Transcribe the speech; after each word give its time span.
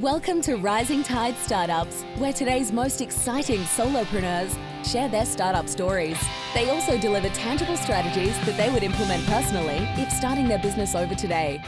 Welcome 0.00 0.42
to 0.42 0.56
Rising 0.56 1.04
Tide 1.04 1.36
Startups, 1.36 2.02
where 2.16 2.32
today's 2.32 2.72
most 2.72 3.00
exciting 3.00 3.60
solopreneurs 3.60 4.58
share 4.84 5.08
their 5.08 5.24
startup 5.24 5.68
stories. 5.68 6.18
They 6.52 6.68
also 6.68 6.98
deliver 6.98 7.28
tangible 7.28 7.76
strategies 7.76 8.36
that 8.44 8.56
they 8.56 8.72
would 8.72 8.82
implement 8.82 9.24
personally 9.26 9.76
if 10.02 10.10
starting 10.10 10.48
their 10.48 10.58
business 10.58 10.96
over 10.96 11.14
today. 11.14 11.62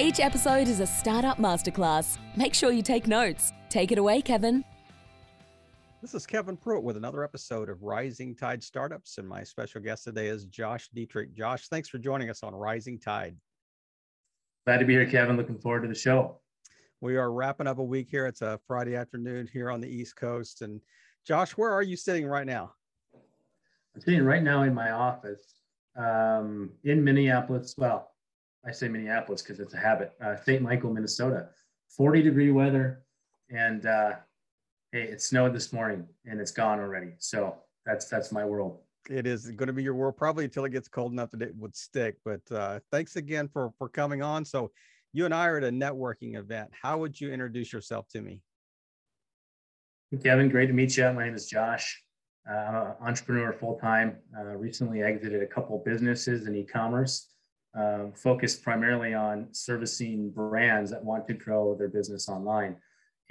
Each 0.00 0.20
episode 0.20 0.68
is 0.68 0.80
a 0.80 0.86
startup 0.86 1.36
masterclass. 1.36 2.16
Make 2.34 2.54
sure 2.54 2.72
you 2.72 2.80
take 2.80 3.06
notes. 3.06 3.52
Take 3.68 3.92
it 3.92 3.98
away, 3.98 4.22
Kevin. 4.22 4.64
This 6.00 6.14
is 6.14 6.24
Kevin 6.24 6.56
Pruitt 6.56 6.82
with 6.82 6.96
another 6.96 7.22
episode 7.22 7.68
of 7.68 7.82
Rising 7.82 8.34
Tide 8.34 8.62
Startups, 8.62 9.18
and 9.18 9.28
my 9.28 9.42
special 9.42 9.82
guest 9.82 10.04
today 10.04 10.28
is 10.28 10.46
Josh 10.46 10.88
Dietrich. 10.94 11.34
Josh, 11.34 11.68
thanks 11.68 11.90
for 11.90 11.98
joining 11.98 12.30
us 12.30 12.42
on 12.42 12.54
Rising 12.54 12.98
Tide. 12.98 13.36
Glad 14.64 14.78
to 14.78 14.86
be 14.86 14.94
here, 14.94 15.04
Kevin. 15.04 15.36
Looking 15.36 15.58
forward 15.58 15.82
to 15.82 15.88
the 15.88 15.94
show. 15.94 16.40
We 17.00 17.16
are 17.16 17.30
wrapping 17.30 17.66
up 17.66 17.78
a 17.78 17.84
week 17.84 18.08
here. 18.10 18.26
It's 18.26 18.40
a 18.40 18.58
Friday 18.66 18.96
afternoon 18.96 19.48
here 19.52 19.70
on 19.70 19.80
the 19.80 19.88
East 19.88 20.16
Coast. 20.16 20.62
And 20.62 20.80
Josh, 21.26 21.52
where 21.52 21.70
are 21.70 21.82
you 21.82 21.96
sitting 21.96 22.26
right 22.26 22.46
now? 22.46 22.72
I'm 23.94 24.00
sitting 24.00 24.24
right 24.24 24.42
now 24.42 24.62
in 24.62 24.72
my 24.72 24.92
office 24.92 25.56
um, 25.94 26.70
in 26.84 27.04
Minneapolis. 27.04 27.74
Well, 27.76 28.12
I 28.66 28.72
say 28.72 28.88
Minneapolis 28.88 29.42
because 29.42 29.60
it's 29.60 29.74
a 29.74 29.78
habit. 29.78 30.12
Uh, 30.24 30.36
St. 30.36 30.62
Michael, 30.62 30.92
Minnesota. 30.92 31.48
40 31.96 32.22
degree 32.22 32.50
weather, 32.50 33.04
and 33.48 33.86
uh, 33.86 34.12
hey, 34.92 35.04
it 35.04 35.22
snowed 35.22 35.54
this 35.54 35.72
morning, 35.72 36.04
and 36.26 36.40
it's 36.40 36.50
gone 36.50 36.78
already. 36.78 37.12
So 37.18 37.56
that's 37.86 38.06
that's 38.06 38.32
my 38.32 38.44
world. 38.44 38.80
It 39.08 39.26
is 39.26 39.50
going 39.52 39.68
to 39.68 39.72
be 39.72 39.84
your 39.84 39.94
world 39.94 40.16
probably 40.16 40.44
until 40.44 40.64
it 40.64 40.70
gets 40.70 40.88
cold 40.88 41.12
enough 41.12 41.30
that 41.30 41.40
it 41.40 41.54
would 41.56 41.76
stick. 41.76 42.16
But 42.24 42.40
uh, 42.50 42.80
thanks 42.90 43.16
again 43.16 43.48
for 43.48 43.70
for 43.78 43.88
coming 43.88 44.20
on. 44.20 44.44
So 44.44 44.72
you 45.16 45.24
and 45.24 45.32
I 45.32 45.46
are 45.46 45.56
at 45.56 45.64
a 45.64 45.70
networking 45.70 46.36
event. 46.36 46.68
How 46.78 46.98
would 46.98 47.18
you 47.18 47.32
introduce 47.32 47.72
yourself 47.72 48.06
to 48.08 48.20
me? 48.20 48.42
Kevin, 50.22 50.50
great 50.50 50.66
to 50.66 50.74
meet 50.74 50.94
you. 50.94 51.10
My 51.10 51.24
name 51.24 51.34
is 51.34 51.46
Josh. 51.46 52.02
Uh, 52.48 52.54
I'm 52.54 52.74
an 52.74 52.92
entrepreneur 53.00 53.54
full 53.54 53.78
time. 53.78 54.18
Uh, 54.38 54.56
recently 54.56 55.02
exited 55.02 55.42
a 55.42 55.46
couple 55.46 55.82
businesses 55.86 56.46
in 56.46 56.54
e-commerce, 56.54 57.30
uh, 57.78 58.10
focused 58.14 58.62
primarily 58.62 59.14
on 59.14 59.48
servicing 59.52 60.28
brands 60.32 60.90
that 60.90 61.02
want 61.02 61.26
to 61.28 61.32
grow 61.32 61.74
their 61.74 61.88
business 61.88 62.28
online, 62.28 62.76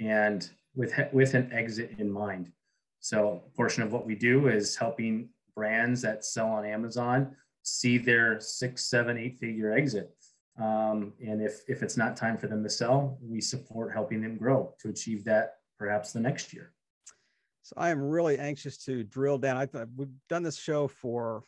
and 0.00 0.50
with 0.74 0.92
with 1.12 1.34
an 1.34 1.52
exit 1.52 1.92
in 1.98 2.10
mind. 2.10 2.50
So, 2.98 3.44
a 3.46 3.56
portion 3.56 3.84
of 3.84 3.92
what 3.92 4.04
we 4.04 4.16
do 4.16 4.48
is 4.48 4.74
helping 4.74 5.28
brands 5.54 6.02
that 6.02 6.24
sell 6.24 6.48
on 6.48 6.66
Amazon 6.66 7.36
see 7.62 7.96
their 7.96 8.40
six, 8.40 8.86
seven, 8.86 9.16
eight 9.16 9.38
figure 9.38 9.72
exit. 9.72 10.10
Um, 10.58 11.12
and 11.24 11.42
if 11.42 11.62
if 11.68 11.82
it's 11.82 11.96
not 11.96 12.16
time 12.16 12.38
for 12.38 12.46
them 12.46 12.62
to 12.62 12.70
sell, 12.70 13.18
we 13.20 13.40
support 13.40 13.92
helping 13.92 14.22
them 14.22 14.36
grow 14.36 14.74
to 14.80 14.88
achieve 14.88 15.24
that 15.24 15.56
perhaps 15.78 16.12
the 16.12 16.20
next 16.20 16.52
year. 16.52 16.72
So 17.62 17.74
I 17.76 17.90
am 17.90 18.00
really 18.00 18.38
anxious 18.38 18.78
to 18.84 19.02
drill 19.02 19.38
down. 19.38 19.56
I 19.56 19.66
thought 19.66 19.88
we've 19.96 20.08
done 20.28 20.42
this 20.42 20.56
show 20.56 20.88
for 20.88 21.42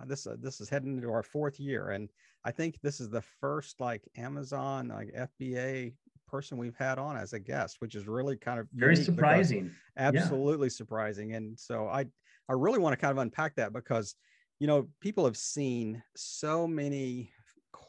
uh, 0.00 0.06
this. 0.06 0.26
Uh, 0.26 0.36
this 0.40 0.60
is 0.60 0.68
heading 0.68 0.96
into 0.96 1.10
our 1.10 1.22
fourth 1.22 1.60
year, 1.60 1.90
and 1.90 2.08
I 2.44 2.50
think 2.50 2.80
this 2.80 3.00
is 3.00 3.10
the 3.10 3.22
first 3.22 3.80
like 3.80 4.02
Amazon 4.16 4.88
like 4.88 5.12
FBA 5.40 5.92
person 6.26 6.58
we've 6.58 6.76
had 6.76 6.98
on 6.98 7.16
as 7.16 7.32
a 7.32 7.38
guest, 7.38 7.76
which 7.80 7.94
is 7.94 8.08
really 8.08 8.36
kind 8.36 8.58
of 8.58 8.66
very 8.72 8.96
surprising. 8.96 9.70
Absolutely 9.96 10.68
yeah. 10.68 10.72
surprising, 10.72 11.34
and 11.34 11.58
so 11.58 11.86
I 11.86 12.06
I 12.48 12.54
really 12.54 12.78
want 12.78 12.94
to 12.94 12.96
kind 12.96 13.12
of 13.12 13.18
unpack 13.18 13.54
that 13.56 13.72
because 13.72 14.14
you 14.58 14.66
know 14.66 14.88
people 15.00 15.24
have 15.26 15.36
seen 15.36 16.02
so 16.16 16.66
many 16.66 17.30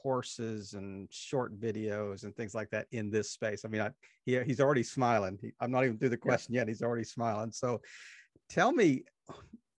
courses 0.02 0.73
and 0.73 1.08
short 1.11 1.59
videos 1.59 2.23
and 2.23 2.36
things 2.36 2.55
like 2.55 2.69
that 2.69 2.88
in 2.92 3.09
this 3.09 3.31
space. 3.31 3.66
I 3.66 3.67
mean, 3.67 3.81
I, 3.81 3.89
he, 4.25 4.39
he's 4.44 4.61
already 4.61 4.83
smiling. 4.83 5.38
He, 5.41 5.52
I'm 5.59 5.72
not 5.72 5.83
even 5.83 5.97
through 5.97 6.09
the 6.09 6.17
question 6.17 6.53
yeah. 6.53 6.61
yet. 6.61 6.67
He's 6.67 6.81
already 6.81 7.03
smiling. 7.03 7.52
So 7.52 7.81
tell 8.47 8.72
me, 8.72 9.03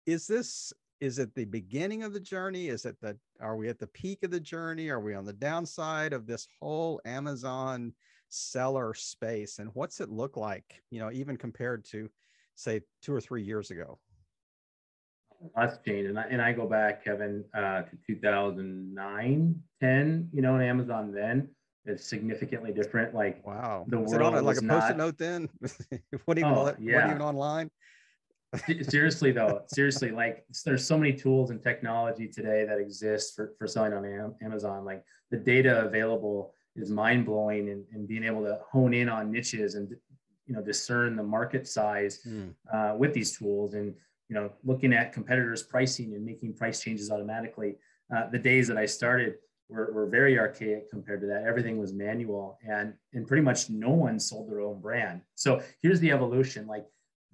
is 0.06 0.28
this, 0.28 0.74
is 1.00 1.20
it 1.20 1.34
the 1.34 1.46
beginning 1.46 2.04
of 2.04 2.12
the 2.14 2.20
journey? 2.20 2.68
Is 2.68 2.86
it 2.86 2.98
the, 3.02 3.18
are 3.40 3.56
we 3.56 3.70
at 3.70 3.80
the 3.80 3.88
peak 3.88 4.24
of 4.24 4.32
the 4.32 4.40
journey? 4.40 4.90
Are 4.90 5.00
we 5.00 5.14
on 5.14 5.26
the 5.26 5.34
downside 5.34 6.12
of 6.14 6.28
this 6.28 6.48
whole 6.60 7.00
Amazon 7.06 7.94
seller 8.28 8.94
space? 8.94 9.60
And 9.60 9.70
what's 9.74 10.02
it 10.02 10.10
look 10.10 10.36
like, 10.36 10.84
you 10.92 11.00
know, 11.00 11.12
even 11.12 11.38
compared 11.38 11.86
to 11.92 12.10
say 12.56 12.82
two 13.02 13.14
or 13.14 13.22
three 13.22 13.44
years 13.44 13.72
ago? 13.72 14.00
Lots 15.56 15.78
changed. 15.86 16.10
And 16.10 16.20
I, 16.20 16.24
and 16.24 16.42
I 16.42 16.54
go 16.54 16.68
back, 16.68 17.04
Kevin, 17.04 17.44
uh, 17.54 17.84
to 17.84 17.98
2009, 18.08 19.56
10, 19.82 20.30
you 20.34 20.42
know, 20.42 20.56
and 20.56 20.64
Amazon 20.64 21.12
then 21.14 21.50
is 21.86 22.04
significantly 22.04 22.72
different. 22.72 23.14
Like, 23.14 23.46
wow. 23.46 23.86
The 23.88 24.00
was 24.00 24.12
world 24.12 24.22
it 24.22 24.26
on 24.26 24.36
a, 24.36 24.42
like 24.42 24.58
a 24.58 24.62
post-it 24.62 24.98
note 24.98 25.18
then? 25.18 25.50
what 26.26 26.36
do 26.36 26.42
even, 26.42 26.54
oh, 26.54 26.76
yeah. 26.80 26.96
what 26.96 27.10
even 27.12 27.22
online? 27.22 27.70
seriously 28.82 29.32
though, 29.32 29.62
seriously, 29.68 30.12
like 30.12 30.44
there's 30.66 30.86
so 30.86 30.98
many 30.98 31.14
tools 31.14 31.52
and 31.52 31.62
technology 31.62 32.28
today 32.28 32.66
that 32.66 32.80
exist 32.80 33.36
for, 33.36 33.54
for 33.58 33.68
selling 33.68 33.94
on 33.94 34.34
Amazon. 34.42 34.86
Like 34.86 35.04
the 35.32 35.38
data 35.38 35.86
available 35.86 36.54
is 36.76 36.90
mind 36.90 37.26
blowing 37.26 37.70
and, 37.70 37.86
and 37.94 38.08
being 38.08 38.24
able 38.24 38.44
to 38.44 38.60
hone 38.72 38.94
in 38.94 39.10
on 39.10 39.32
niches 39.32 39.76
and, 39.76 39.96
you 40.48 40.56
know, 40.56 40.62
discern 40.62 41.16
the 41.16 41.24
market 41.24 41.68
size 41.68 42.20
mm. 42.28 42.52
uh, 42.74 42.96
with 42.98 43.14
these 43.14 43.38
tools. 43.38 43.74
And, 43.74 43.94
you 44.30 44.36
know, 44.36 44.52
looking 44.64 44.94
at 44.94 45.12
competitors' 45.12 45.64
pricing 45.64 46.14
and 46.14 46.24
making 46.24 46.54
price 46.54 46.82
changes 46.82 47.12
automatically. 47.12 47.76
Uh, 48.16 48.30
the 48.30 48.40
days 48.40 48.68
that 48.68 48.78
I 48.78 48.86
started 48.86 49.36
were, 49.70 49.92
were 49.92 50.08
very 50.08 50.40
archaic 50.40 50.90
compared 50.90 51.22
to 51.22 51.28
that. 51.28 51.44
Everything 51.46 51.78
was 51.78 51.94
manual, 51.94 52.58
and 52.68 52.94
and 53.14 53.28
pretty 53.28 53.44
much 53.44 53.70
no 53.70 53.90
one 53.90 54.20
sold 54.20 54.50
their 54.50 54.62
own 54.62 54.80
brand. 54.80 55.22
So 55.36 55.62
here's 55.82 56.00
the 56.00 56.12
evolution. 56.12 56.68
Like, 56.68 56.86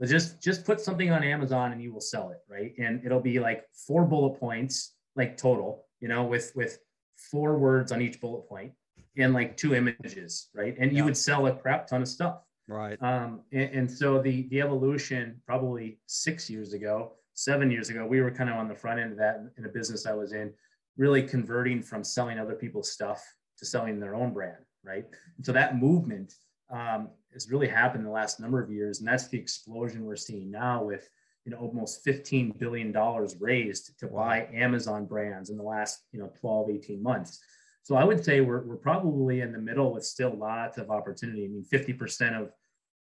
just 0.03 0.41
just 0.41 0.65
put 0.65 0.81
something 0.81 1.11
on 1.11 1.23
Amazon 1.23 1.71
and 1.71 1.81
you 1.81 1.93
will 1.93 2.01
sell 2.01 2.29
it, 2.29 2.39
right? 2.49 2.73
And 2.77 3.05
it'll 3.05 3.21
be 3.21 3.39
like 3.39 3.65
four 3.87 4.05
bullet 4.05 4.39
points, 4.39 4.95
like 5.15 5.37
total, 5.37 5.85
you 5.99 6.07
know, 6.07 6.23
with 6.23 6.51
with 6.55 6.79
four 7.17 7.57
words 7.57 7.91
on 7.91 8.01
each 8.01 8.19
bullet 8.19 8.47
point 8.47 8.73
and 9.17 9.33
like 9.33 9.55
two 9.55 9.73
images, 9.73 10.49
right? 10.53 10.75
And 10.77 10.91
yeah. 10.91 10.97
you 10.97 11.05
would 11.05 11.17
sell 11.17 11.47
a 11.47 11.55
crap 11.55 11.87
ton 11.87 12.01
of 12.01 12.07
stuff. 12.07 12.41
Right. 12.67 13.01
Um, 13.01 13.41
and, 13.51 13.69
and, 13.73 13.91
so 13.91 14.19
the 14.21 14.47
the 14.49 14.61
evolution 14.61 15.39
probably 15.45 15.99
six 16.07 16.49
years 16.49 16.73
ago, 16.73 17.13
seven 17.33 17.69
years 17.69 17.89
ago, 17.89 18.05
we 18.05 18.21
were 18.21 18.31
kind 18.31 18.49
of 18.49 18.55
on 18.55 18.67
the 18.67 18.75
front 18.75 18.99
end 18.99 19.11
of 19.11 19.17
that 19.19 19.39
in 19.57 19.65
a 19.65 19.69
business 19.69 20.07
I 20.07 20.13
was 20.13 20.33
in, 20.33 20.51
really 20.97 21.21
converting 21.21 21.83
from 21.83 22.03
selling 22.03 22.39
other 22.39 22.55
people's 22.55 22.91
stuff 22.91 23.23
to 23.59 23.65
selling 23.65 23.99
their 23.99 24.15
own 24.15 24.33
brand, 24.33 24.63
right? 24.83 25.05
And 25.37 25.45
so 25.45 25.51
that 25.51 25.77
movement 25.77 26.33
um, 26.71 27.09
has 27.33 27.51
really 27.51 27.67
happened 27.67 28.01
in 28.01 28.07
the 28.07 28.11
last 28.11 28.39
number 28.39 28.61
of 28.61 28.71
years, 28.71 28.99
and 28.99 29.07
that's 29.07 29.27
the 29.27 29.37
explosion 29.37 30.03
we're 30.03 30.15
seeing 30.15 30.49
now 30.49 30.83
with 30.83 31.07
you 31.45 31.51
know 31.51 31.59
almost 31.59 32.03
15 32.03 32.55
billion 32.57 32.91
dollars 32.91 33.35
raised 33.39 33.99
to 33.99 34.07
buy 34.07 34.47
Amazon 34.51 35.05
brands 35.05 35.51
in 35.51 35.57
the 35.57 35.63
last 35.63 35.99
you 36.11 36.19
know 36.19 36.31
12, 36.39 36.71
18 36.71 37.03
months. 37.03 37.39
So 37.85 37.95
I 37.95 38.03
would 38.03 38.25
say 38.25 38.41
we're, 38.41 38.61
we're 38.61 38.77
probably 38.77 39.41
in 39.41 39.51
the 39.51 39.59
middle 39.59 39.93
with 39.93 40.03
still 40.03 40.35
lots 40.35 40.79
of 40.79 40.89
opportunity. 40.89 41.45
I 41.45 41.49
mean, 41.49 41.63
50% 41.71 42.41
of 42.41 42.49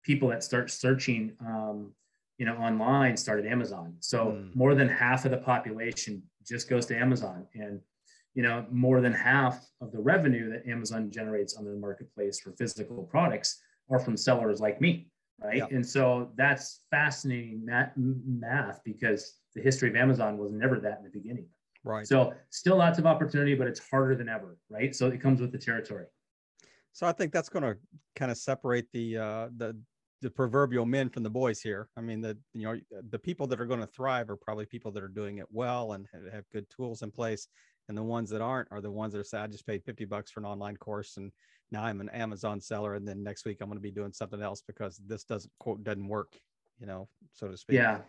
people 0.03 0.29
that 0.29 0.43
start 0.43 0.69
searching, 0.69 1.33
um, 1.39 1.91
you 2.37 2.45
know, 2.45 2.55
online 2.57 3.17
start 3.17 3.43
at 3.43 3.51
Amazon. 3.51 3.95
So 3.99 4.27
mm. 4.27 4.55
more 4.55 4.75
than 4.75 4.87
half 4.87 5.25
of 5.25 5.31
the 5.31 5.37
population 5.37 6.21
just 6.47 6.69
goes 6.69 6.85
to 6.85 6.95
Amazon. 6.95 7.47
And, 7.55 7.79
you 8.35 8.43
know, 8.43 8.63
more 8.69 9.01
than 9.01 9.11
half 9.11 9.65
of 9.81 9.91
the 9.91 9.99
revenue 9.99 10.51
that 10.51 10.69
Amazon 10.69 11.09
generates 11.09 11.55
on 11.55 11.65
the 11.65 11.71
marketplace 11.71 12.39
for 12.39 12.51
physical 12.51 13.05
products 13.05 13.59
are 13.89 13.97
from 13.97 14.15
sellers 14.15 14.59
like 14.59 14.81
me. 14.81 15.09
Right. 15.43 15.57
Yeah. 15.57 15.67
And 15.71 15.83
so 15.85 16.29
that's 16.35 16.81
fascinating 16.91 17.65
math 17.65 18.81
because 18.85 19.33
the 19.55 19.61
history 19.61 19.89
of 19.89 19.95
Amazon 19.95 20.37
was 20.37 20.51
never 20.51 20.79
that 20.79 20.99
in 20.99 21.05
the 21.05 21.09
beginning. 21.09 21.47
Right. 21.85 22.05
So 22.05 22.33
still 22.49 22.77
lots 22.77 22.99
of 22.99 23.05
opportunity, 23.05 23.55
but 23.55 23.67
it's 23.67 23.79
harder 23.79 24.15
than 24.15 24.27
ever, 24.27 24.57
right? 24.69 24.93
So 24.93 25.07
it 25.07 25.21
comes 25.21 25.39
with 25.39 25.51
the 25.51 25.57
territory. 25.57 26.07
So 26.91 27.07
I 27.07 27.11
think 27.11 27.31
that's 27.31 27.49
going 27.49 27.63
to 27.63 27.77
kind 28.15 28.31
of 28.31 28.37
separate 28.37 28.87
the 28.91 29.17
uh, 29.17 29.47
the 29.55 29.77
the 30.21 30.29
proverbial 30.29 30.85
men 30.85 31.09
from 31.09 31.23
the 31.23 31.29
boys 31.29 31.61
here. 31.61 31.89
I 31.95 32.01
mean, 32.01 32.21
the 32.21 32.37
you 32.53 32.63
know 32.63 32.79
the 33.09 33.19
people 33.19 33.47
that 33.47 33.61
are 33.61 33.65
going 33.65 33.81
to 33.81 33.87
thrive 33.87 34.29
are 34.29 34.37
probably 34.37 34.65
people 34.65 34.91
that 34.93 35.03
are 35.03 35.07
doing 35.07 35.37
it 35.37 35.45
well 35.51 35.93
and 35.93 36.07
have 36.33 36.49
good 36.51 36.65
tools 36.69 37.03
in 37.03 37.11
place, 37.11 37.47
and 37.87 37.97
the 37.97 38.03
ones 38.03 38.29
that 38.31 38.41
aren't 38.41 38.67
are 38.71 38.81
the 38.81 38.91
ones 38.91 39.13
that 39.13 39.19
are 39.19 39.23
say, 39.23 39.37
I 39.37 39.47
just 39.47 39.67
paid 39.67 39.83
fifty 39.85 40.05
bucks 40.05 40.31
for 40.31 40.39
an 40.39 40.45
online 40.45 40.77
course 40.77 41.17
and 41.17 41.31
now 41.71 41.83
I'm 41.83 42.01
an 42.01 42.09
Amazon 42.09 42.61
seller, 42.61 42.95
and 42.95 43.07
then 43.07 43.23
next 43.23 43.45
week 43.45 43.57
I'm 43.61 43.67
going 43.67 43.77
to 43.77 43.81
be 43.81 43.91
doing 43.91 44.13
something 44.13 44.41
else 44.41 44.61
because 44.65 45.01
this 45.05 45.23
doesn't 45.23 45.51
quote 45.59 45.83
doesn't 45.83 46.07
work, 46.07 46.33
you 46.79 46.85
know, 46.85 47.07
so 47.33 47.47
to 47.47 47.57
speak. 47.57 47.77
Yeah, 47.77 48.01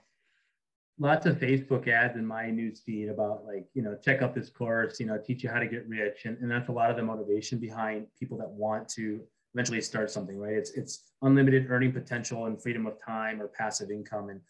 lots 0.99 1.27
of 1.27 1.39
Facebook 1.39 1.89
ads 1.89 2.17
in 2.17 2.25
my 2.25 2.45
newsfeed 2.45 3.11
about 3.11 3.45
like, 3.45 3.67
you 3.75 3.83
know, 3.83 3.97
check 4.03 4.23
out 4.23 4.35
this 4.35 4.49
course, 4.49 4.99
you 4.99 5.07
know, 5.07 5.19
teach 5.19 5.43
you 5.43 5.51
how 5.51 5.59
to 5.59 5.67
get 5.67 5.87
rich. 5.89 6.25
And, 6.25 6.39
and 6.39 6.51
that's 6.51 6.69
a 6.69 6.73
lot 6.73 6.91
of 6.91 6.97
the 6.97 7.03
motivation 7.03 7.59
behind 7.59 8.07
people 8.19 8.39
that 8.39 8.49
want 8.49 8.89
to 8.91 9.21
eventually 9.55 9.81
start 9.81 10.11
something, 10.11 10.39
right? 10.39 10.55
It's 10.55 10.71
it's 10.71 11.13
unlimited 11.23 11.71
earning 11.71 11.93
potential 11.93 12.47
and 12.47 12.61
freedom 12.61 12.87
of 12.87 13.03
time 13.03 13.41
or 13.41 13.49
passive 13.49 13.91
income. 13.91 14.31
And 14.31 14.41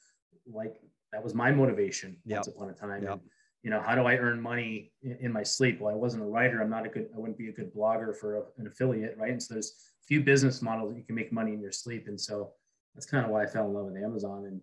like 0.46 0.76
that 1.12 1.22
was 1.22 1.34
my 1.34 1.50
motivation 1.50 2.16
yep. 2.24 2.38
once 2.38 2.48
upon 2.48 2.70
a 2.70 2.74
time. 2.74 3.02
Yep. 3.02 3.12
And, 3.12 3.20
you 3.62 3.70
know, 3.70 3.80
how 3.80 3.96
do 3.96 4.02
I 4.02 4.16
earn 4.16 4.40
money 4.40 4.92
in, 5.02 5.16
in 5.20 5.32
my 5.32 5.42
sleep? 5.42 5.80
Well, 5.80 5.92
I 5.92 5.96
wasn't 5.96 6.22
a 6.22 6.26
writer. 6.26 6.62
I'm 6.62 6.70
not 6.70 6.86
a 6.86 6.88
good, 6.88 7.08
I 7.14 7.18
wouldn't 7.18 7.38
be 7.38 7.48
a 7.48 7.52
good 7.52 7.74
blogger 7.74 8.16
for 8.16 8.36
a, 8.36 8.42
an 8.58 8.68
affiliate, 8.68 9.16
right? 9.18 9.32
And 9.32 9.42
so 9.42 9.54
there's 9.54 9.70
a 10.02 10.06
few 10.06 10.20
business 10.20 10.62
models 10.62 10.92
that 10.92 10.98
you 10.98 11.04
can 11.04 11.16
make 11.16 11.32
money 11.32 11.52
in 11.52 11.60
your 11.60 11.72
sleep. 11.72 12.06
And 12.06 12.20
so 12.20 12.52
that's 12.94 13.06
kind 13.06 13.24
of 13.24 13.32
why 13.32 13.42
I 13.42 13.46
fell 13.46 13.66
in 13.66 13.74
love 13.74 13.86
with 13.86 13.96
Amazon. 13.96 14.44
And 14.46 14.60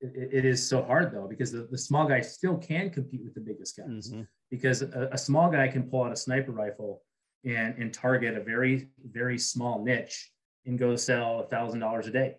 it, 0.00 0.30
it 0.32 0.44
is 0.44 0.66
so 0.66 0.82
hard 0.82 1.12
though, 1.12 1.26
because 1.28 1.52
the, 1.52 1.68
the 1.70 1.78
small 1.78 2.06
guy 2.06 2.20
still 2.20 2.56
can 2.56 2.90
compete 2.90 3.22
with 3.24 3.34
the 3.34 3.40
biggest 3.40 3.76
guys 3.76 4.10
mm-hmm. 4.10 4.22
because 4.50 4.82
a, 4.82 5.08
a 5.12 5.18
small 5.18 5.50
guy 5.50 5.68
can 5.68 5.84
pull 5.84 6.04
out 6.04 6.12
a 6.12 6.16
sniper 6.16 6.52
rifle 6.52 7.02
and, 7.44 7.74
and 7.78 7.92
target 7.92 8.36
a 8.36 8.42
very, 8.42 8.88
very 9.04 9.38
small 9.38 9.82
niche 9.82 10.32
and 10.66 10.78
go 10.78 10.96
sell 10.96 11.40
a 11.40 11.46
thousand 11.46 11.80
dollars 11.80 12.06
a 12.06 12.10
day 12.10 12.34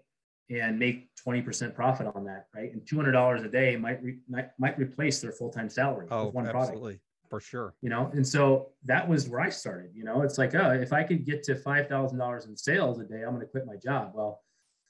and 0.49 0.79
make 0.79 1.09
20% 1.27 1.75
profit 1.75 2.07
on 2.15 2.23
that, 2.25 2.47
right? 2.55 2.71
And 2.71 2.81
$200 2.81 3.45
a 3.45 3.49
day 3.49 3.75
might, 3.75 4.01
re, 4.01 4.17
might, 4.29 4.49
might 4.57 4.77
replace 4.77 5.19
their 5.19 5.33
full-time 5.33 5.69
salary 5.69 6.07
oh, 6.09 6.25
with 6.25 6.35
one 6.35 6.47
absolutely. 6.47 6.79
product. 6.79 7.01
For 7.29 7.41
sure. 7.41 7.73
You 7.81 7.89
know, 7.89 8.09
and 8.13 8.25
so 8.25 8.69
that 8.85 9.07
was 9.07 9.27
where 9.27 9.41
I 9.41 9.49
started, 9.49 9.91
you 9.93 10.05
know, 10.05 10.21
it's 10.21 10.37
like, 10.37 10.55
oh, 10.55 10.71
if 10.71 10.93
I 10.93 11.03
could 11.03 11.25
get 11.25 11.43
to 11.43 11.55
$5,000 11.55 12.47
in 12.47 12.55
sales 12.55 12.99
a 12.99 13.03
day, 13.03 13.23
I'm 13.23 13.33
going 13.33 13.41
to 13.41 13.47
quit 13.47 13.65
my 13.65 13.75
job. 13.75 14.11
Well, 14.13 14.41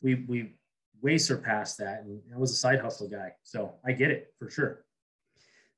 we, 0.03 0.23
we 0.27 0.53
way 1.01 1.17
surpassed 1.17 1.77
that. 1.79 2.03
And 2.03 2.21
I 2.33 2.37
was 2.37 2.51
a 2.51 2.55
side 2.55 2.79
hustle 2.79 3.07
guy. 3.07 3.31
So 3.43 3.73
I 3.85 3.91
get 3.91 4.11
it 4.11 4.33
for 4.39 4.49
sure. 4.49 4.83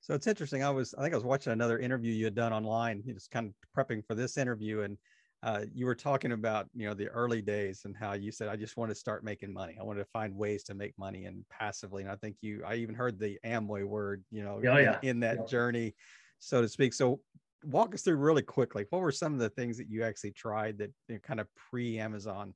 So 0.01 0.13
it's 0.13 0.27
interesting. 0.27 0.63
I 0.63 0.69
was, 0.69 0.93
I 0.97 1.01
think 1.01 1.13
I 1.13 1.17
was 1.17 1.25
watching 1.25 1.53
another 1.53 1.77
interview 1.79 2.13
you 2.13 2.25
had 2.25 2.35
done 2.35 2.53
online, 2.53 3.03
just 3.05 3.31
kind 3.31 3.47
of 3.47 3.53
prepping 3.75 4.05
for 4.05 4.15
this 4.15 4.37
interview. 4.37 4.81
And 4.81 4.97
uh, 5.41 5.61
you 5.73 5.85
were 5.85 5.95
talking 5.95 6.33
about 6.33 6.67
you 6.75 6.85
know 6.87 6.93
the 6.93 7.07
early 7.07 7.41
days 7.41 7.83
and 7.85 7.95
how 7.95 8.13
you 8.13 8.31
said 8.31 8.49
I 8.49 8.57
just 8.57 8.75
want 8.75 8.91
to 8.91 8.95
start 8.95 9.23
making 9.23 9.53
money. 9.53 9.77
I 9.79 9.83
wanted 9.83 9.99
to 9.99 10.09
find 10.11 10.35
ways 10.35 10.63
to 10.65 10.73
make 10.73 10.97
money 10.97 11.25
and 11.25 11.45
passively. 11.49 12.03
And 12.03 12.11
I 12.11 12.15
think 12.15 12.35
you 12.41 12.61
I 12.67 12.75
even 12.75 12.93
heard 12.93 13.19
the 13.19 13.37
Amway 13.45 13.85
word 13.85 14.23
you 14.31 14.43
know 14.43 14.59
oh, 14.61 14.77
yeah. 14.77 14.99
in, 15.01 15.09
in, 15.09 15.19
that 15.21 15.37
yeah. 15.39 15.45
journey, 15.45 15.95
so 16.39 16.61
to 16.61 16.67
speak. 16.67 16.93
So 16.93 17.21
walk 17.63 17.93
us 17.93 18.01
through 18.01 18.17
really 18.17 18.41
quickly. 18.41 18.85
What 18.89 19.01
were 19.01 19.13
some 19.13 19.33
of 19.33 19.39
the 19.39 19.49
things 19.49 19.77
that 19.77 19.89
you 19.89 20.03
actually 20.03 20.31
tried 20.31 20.77
that 20.79 20.91
you 21.07 21.15
know, 21.15 21.21
kind 21.21 21.39
of 21.39 21.47
pre 21.55 21.99
Amazon? 21.99 22.53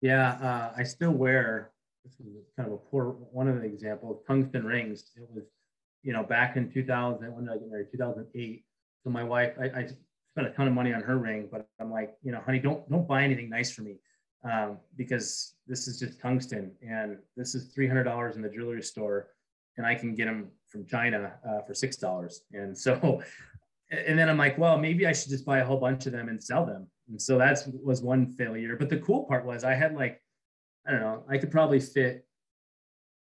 Yeah, 0.00 0.32
uh, 0.32 0.72
I 0.76 0.84
still 0.84 1.10
wear. 1.12 1.70
This 2.04 2.14
is 2.20 2.44
kind 2.56 2.68
of 2.68 2.74
a 2.74 2.78
poor 2.78 3.16
one 3.32 3.48
of 3.48 3.56
the 3.56 3.66
examples. 3.66 4.22
Tungsten 4.26 4.64
rings. 4.64 5.10
It 5.16 5.28
was, 5.34 5.44
you 6.02 6.12
know, 6.12 6.22
back 6.22 6.56
in 6.56 6.70
2000. 6.70 7.34
When 7.34 7.44
did 7.44 7.52
I 7.52 7.58
get 7.58 7.70
married? 7.70 7.88
2008. 7.92 8.64
So 9.04 9.10
my 9.10 9.24
wife, 9.24 9.52
I, 9.60 9.64
I 9.64 9.88
spent 10.38 10.46
a 10.46 10.50
ton 10.50 10.68
of 10.68 10.74
money 10.74 10.92
on 10.92 11.02
her 11.02 11.18
ring, 11.18 11.48
but 11.50 11.66
I'm 11.80 11.90
like, 11.90 12.14
you 12.22 12.32
know, 12.32 12.40
honey, 12.44 12.60
don't 12.60 12.88
don't 12.90 13.08
buy 13.08 13.24
anything 13.24 13.50
nice 13.50 13.70
for 13.70 13.82
me 13.82 13.96
um, 14.44 14.78
because 14.96 15.54
this 15.66 15.88
is 15.88 15.98
just 15.98 16.20
tungsten 16.20 16.72
and 16.86 17.18
this 17.36 17.54
is 17.54 17.72
three 17.74 17.88
hundred 17.88 18.04
dollars 18.04 18.36
in 18.36 18.42
the 18.42 18.48
jewelry 18.48 18.82
store, 18.82 19.28
and 19.76 19.86
I 19.86 19.94
can 19.94 20.14
get 20.14 20.26
them 20.26 20.48
from 20.68 20.86
China 20.86 21.32
uh, 21.48 21.62
for 21.62 21.74
six 21.74 21.96
dollars. 21.96 22.42
And 22.52 22.76
so, 22.76 23.22
and 23.90 24.18
then 24.18 24.28
I'm 24.28 24.38
like, 24.38 24.58
well, 24.58 24.78
maybe 24.78 25.06
I 25.06 25.12
should 25.12 25.30
just 25.30 25.44
buy 25.44 25.58
a 25.58 25.64
whole 25.64 25.80
bunch 25.80 26.06
of 26.06 26.12
them 26.12 26.28
and 26.28 26.42
sell 26.42 26.64
them. 26.64 26.86
And 27.08 27.20
so 27.20 27.38
that 27.38 27.58
was 27.82 28.02
one 28.02 28.32
failure. 28.32 28.76
But 28.76 28.90
the 28.90 28.98
cool 28.98 29.24
part 29.24 29.44
was 29.44 29.64
I 29.64 29.74
had 29.74 29.94
like, 29.94 30.20
I 30.86 30.92
don't 30.92 31.00
know, 31.00 31.24
I 31.28 31.38
could 31.38 31.50
probably 31.50 31.80
fit 31.80 32.24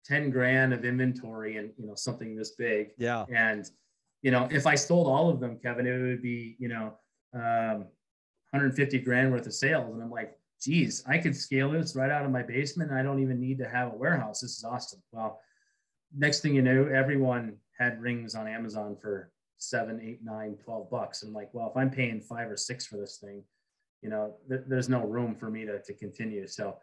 10 0.06 0.30
grand 0.30 0.74
of 0.74 0.86
inventory 0.86 1.58
and 1.58 1.72
you 1.78 1.86
know 1.86 1.96
something 1.96 2.36
this 2.36 2.52
big. 2.52 2.90
Yeah. 2.98 3.26
And 3.34 3.70
you 4.22 4.32
know, 4.32 4.48
if 4.52 4.66
I 4.66 4.76
sold 4.76 5.08
all 5.08 5.30
of 5.30 5.40
them, 5.40 5.60
Kevin, 5.62 5.86
it 5.86 6.00
would 6.00 6.22
be, 6.22 6.56
you 6.60 6.68
know, 6.68 6.94
um, 7.34 7.86
150 8.52 9.00
grand 9.00 9.32
worth 9.32 9.46
of 9.46 9.54
sales. 9.54 9.94
And 9.94 10.02
I'm 10.02 10.10
like, 10.10 10.38
geez, 10.62 11.04
I 11.08 11.18
could 11.18 11.36
scale 11.36 11.72
this 11.72 11.96
right 11.96 12.10
out 12.10 12.26
of 12.26 12.32
my 12.32 12.42
basement. 12.42 12.92
I 12.92 13.04
don't 13.04 13.22
even 13.22 13.40
need 13.40 13.60
to 13.60 13.70
have 13.70 13.94
a 13.94 13.96
warehouse. 13.96 14.42
This 14.42 14.58
is 14.58 14.64
awesome. 14.64 15.02
Well, 15.12 15.40
next 16.16 16.42
thing 16.42 16.56
you 16.56 16.62
know, 16.62 16.88
everyone 16.88 17.58
had 17.78 18.02
rings 18.02 18.34
on 18.34 18.48
Amazon 18.48 18.98
for 19.00 19.32
seven, 19.58 20.02
eight, 20.04 20.20
nine, 20.24 20.58
12 20.64 20.90
bucks. 20.90 21.22
And 21.22 21.30
I'm 21.30 21.36
like, 21.36 21.50
well, 21.54 21.70
if 21.70 21.78
I'm 21.78 21.92
paying 21.92 22.22
five 22.22 22.50
or 22.50 22.58
six 22.58 22.86
for 22.88 22.98
this 22.98 23.18
thing, 23.18 23.44
you 24.02 24.10
know, 24.10 24.36
th- 24.50 24.62
there's 24.68 24.90
no 24.90 25.06
room 25.06 25.36
for 25.36 25.50
me 25.50 25.66
to, 25.66 25.82
to 25.82 25.94
continue. 25.94 26.48
So, 26.48 26.78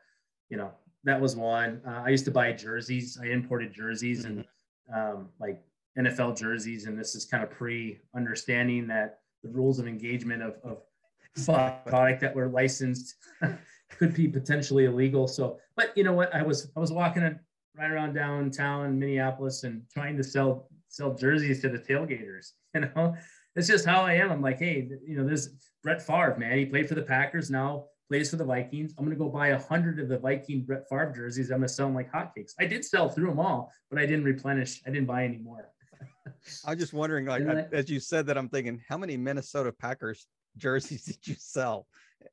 you 0.49 0.57
know, 0.57 0.71
that 1.05 1.21
was 1.21 1.37
one. 1.37 1.81
Uh, 1.87 2.03
I 2.05 2.09
used 2.09 2.25
to 2.27 2.31
buy 2.31 2.53
jerseys. 2.53 3.19
I 3.23 3.27
imported 3.27 3.73
jerseys 3.73 4.25
mm-hmm. 4.25 4.41
and 4.41 4.45
um, 4.95 5.29
like 5.41 5.63
NFL 5.99 6.37
jerseys. 6.37 6.87
And 6.87 6.99
this 6.99 7.15
is 7.15 7.25
kind 7.25 7.43
of 7.43 7.51
pre 7.51 8.01
understanding 8.17 8.87
that 8.89 9.21
the 9.43 9.51
rules 9.51 9.79
of 9.79 9.87
engagement 9.87 10.43
of, 10.43 10.57
of 10.65 10.79
product 11.45 12.21
that 12.21 12.35
were 12.35 12.49
licensed 12.49 13.15
could 13.91 14.15
be 14.15 14.29
potentially 14.29 14.87
illegal. 14.87 15.29
So, 15.29 15.59
but 15.77 15.97
you 15.97 16.05
know 16.05 16.13
what? 16.13 16.35
I 16.35 16.43
was 16.43 16.71
I 16.77 16.81
was 16.81 16.93
walking 16.93 17.23
right 17.77 17.91
around 17.91 18.15
downtown 18.15 18.99
Minneapolis 18.99 19.65
and 19.65 19.83
trying 19.93 20.17
to 20.17 20.25
sell 20.25 20.69
sell 20.89 21.15
jerseys 21.15 21.61
to 21.63 21.69
the 21.69 21.79
tailgaters. 21.79 22.53
You 22.75 22.81
know, 22.97 23.15
it's 23.57 23.69
just 23.69 23.87
how 23.87 24.03
I 24.03 24.15
am. 24.15 24.31
I'm 24.31 24.43
like, 24.43 24.59
hey, 24.59 24.89
you 25.07 25.17
know, 25.17 25.25
there's 25.25 25.51
Brett 25.83 26.03
Favre, 26.03 26.37
man. 26.39 26.59
He 26.59 26.67
played 26.67 26.89
for 26.89 26.95
the 26.95 27.03
Packers, 27.03 27.51
now 27.51 27.87
plays 28.09 28.31
for 28.31 28.37
the 28.37 28.45
Vikings. 28.45 28.95
I'm 28.99 29.05
gonna 29.05 29.17
go 29.17 29.29
buy 29.29 29.49
a 29.49 29.59
hundred 29.59 29.99
of 29.99 30.09
the 30.09 30.19
Viking 30.19 30.63
Brett 30.63 30.89
Favre 30.89 31.13
jerseys. 31.15 31.51
I'm 31.51 31.59
gonna 31.59 31.69
sell 31.69 31.87
them 31.87 31.95
like 31.95 32.13
hotcakes. 32.13 32.53
I 32.59 32.67
did 32.67 32.85
sell 32.85 33.09
through 33.09 33.29
them 33.29 33.41
all, 33.41 33.73
but 33.91 33.99
I 33.99 34.07
didn't 34.07 34.25
replenish. 34.25 34.83
I 34.87 34.91
didn't 34.91 35.07
buy 35.07 35.25
any 35.25 35.39
more. 35.39 35.71
I'm 36.67 36.79
just 36.79 36.93
wondering, 36.93 37.27
like 37.27 37.47
I, 37.47 37.67
as 37.73 37.91
you 37.91 38.01
said 38.01 38.27
that, 38.27 38.37
I'm 38.37 38.49
thinking, 38.49 38.83
how 38.89 38.99
many 38.99 39.17
Minnesota 39.17 39.73
Packers 39.73 40.27
jerseys 40.57 41.05
did 41.07 41.27
you 41.27 41.35
sell? 41.39 41.87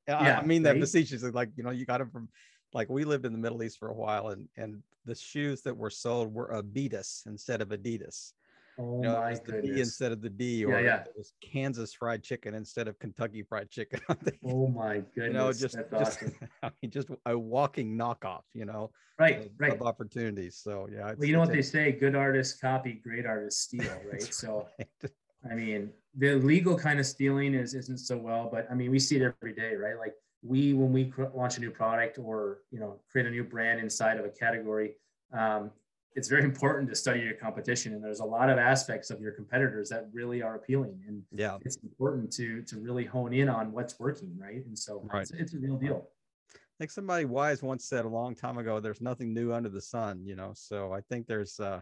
Yeah, 0.07 0.39
I, 0.39 0.45
mean 0.45 0.63
that 0.63 0.71
right? 0.73 0.81
facetiously, 0.81 1.31
like 1.31 1.49
you 1.55 1.63
know, 1.63 1.71
you 1.71 1.85
got 1.85 1.99
them 1.99 2.09
from 2.09 2.29
like 2.73 2.89
we 2.89 3.03
lived 3.03 3.25
in 3.25 3.33
the 3.33 3.39
Middle 3.39 3.63
East 3.63 3.79
for 3.79 3.89
a 3.89 3.93
while, 3.93 4.29
and 4.29 4.47
and 4.57 4.81
the 5.05 5.15
shoes 5.15 5.61
that 5.63 5.75
were 5.75 5.89
sold 5.89 6.33
were 6.33 6.53
Abidas 6.53 7.25
instead 7.25 7.61
of 7.61 7.69
Adidas. 7.69 8.33
Oh 8.79 8.97
you 8.97 9.01
know, 9.03 9.19
my 9.19 9.33
the 9.33 9.39
goodness. 9.39 9.75
B 9.75 9.79
instead 9.79 10.11
of 10.11 10.21
the 10.21 10.29
D, 10.29 10.65
or 10.65 10.79
yeah, 10.79 10.79
yeah. 10.79 10.99
it 11.01 11.13
was 11.15 11.33
Kansas 11.41 11.93
Fried 11.93 12.23
Chicken 12.23 12.53
instead 12.53 12.87
of 12.87 12.97
Kentucky 12.99 13.43
Fried 13.43 13.69
Chicken. 13.69 13.99
oh 14.45 14.67
my 14.67 15.03
goodness! 15.13 15.27
You 15.27 15.33
know, 15.33 15.51
just, 15.51 15.75
That's 15.75 15.89
just 15.91 16.23
awesome. 16.23 16.35
I 16.63 16.69
mean, 16.81 16.91
just 16.91 17.09
a 17.25 17.37
walking 17.37 17.97
knockoff. 17.97 18.43
You 18.53 18.65
know, 18.65 18.91
right, 19.19 19.51
right. 19.57 19.73
Of 19.73 19.81
opportunities. 19.81 20.57
So 20.57 20.87
yeah. 20.91 21.13
Well, 21.17 21.25
you 21.25 21.33
know 21.33 21.41
what 21.41 21.51
they 21.51 21.61
say: 21.61 21.91
good 21.91 22.15
artists 22.15 22.59
copy, 22.59 22.93
great 23.03 23.25
artists 23.25 23.63
steal. 23.63 23.83
Right. 24.11 24.33
so, 24.33 24.67
right. 24.79 25.11
I 25.49 25.55
mean, 25.55 25.91
the 26.17 26.35
legal 26.35 26.77
kind 26.77 26.99
of 26.99 27.05
stealing 27.05 27.53
is 27.53 27.73
isn't 27.73 27.97
so 27.97 28.17
well, 28.17 28.49
but 28.51 28.67
I 28.71 28.73
mean, 28.73 28.91
we 28.91 28.99
see 28.99 29.17
it 29.17 29.21
every 29.21 29.53
day, 29.53 29.75
right? 29.75 29.97
Like 29.97 30.13
we, 30.43 30.73
when 30.73 30.91
we 30.91 31.13
launch 31.35 31.57
a 31.57 31.59
new 31.59 31.71
product 31.71 32.17
or 32.17 32.59
you 32.71 32.79
know 32.79 32.99
create 33.11 33.27
a 33.27 33.31
new 33.31 33.43
brand 33.43 33.79
inside 33.79 34.17
of 34.17 34.25
a 34.25 34.29
category. 34.29 34.95
Um, 35.33 35.71
it's 36.15 36.27
very 36.27 36.43
important 36.43 36.89
to 36.89 36.95
study 36.95 37.21
your 37.21 37.33
competition 37.33 37.93
and 37.93 38.03
there's 38.03 38.19
a 38.19 38.25
lot 38.25 38.49
of 38.49 38.57
aspects 38.57 39.09
of 39.09 39.21
your 39.21 39.31
competitors 39.31 39.89
that 39.89 40.09
really 40.11 40.41
are 40.41 40.55
appealing 40.55 40.99
and 41.07 41.23
yeah. 41.33 41.57
it's 41.61 41.77
important 41.77 42.31
to 42.31 42.61
to 42.63 42.79
really 42.79 43.05
hone 43.05 43.33
in 43.33 43.49
on 43.49 43.71
what's 43.71 43.99
working 43.99 44.37
right? 44.37 44.65
And 44.65 44.77
so 44.77 45.07
right. 45.11 45.21
it's, 45.21 45.31
it's 45.31 45.53
a 45.53 45.57
real 45.57 45.77
deal. 45.77 46.07
I 46.53 46.77
think 46.79 46.91
somebody 46.91 47.25
wise 47.25 47.61
once 47.61 47.85
said 47.85 48.05
a 48.05 48.09
long 48.09 48.35
time 48.35 48.57
ago 48.57 48.79
there's 48.79 49.01
nothing 49.01 49.33
new 49.33 49.53
under 49.53 49.69
the 49.69 49.81
sun 49.81 50.25
you 50.25 50.35
know? 50.35 50.51
So 50.53 50.91
i 50.93 51.01
think 51.01 51.27
there's 51.27 51.59
uh 51.59 51.81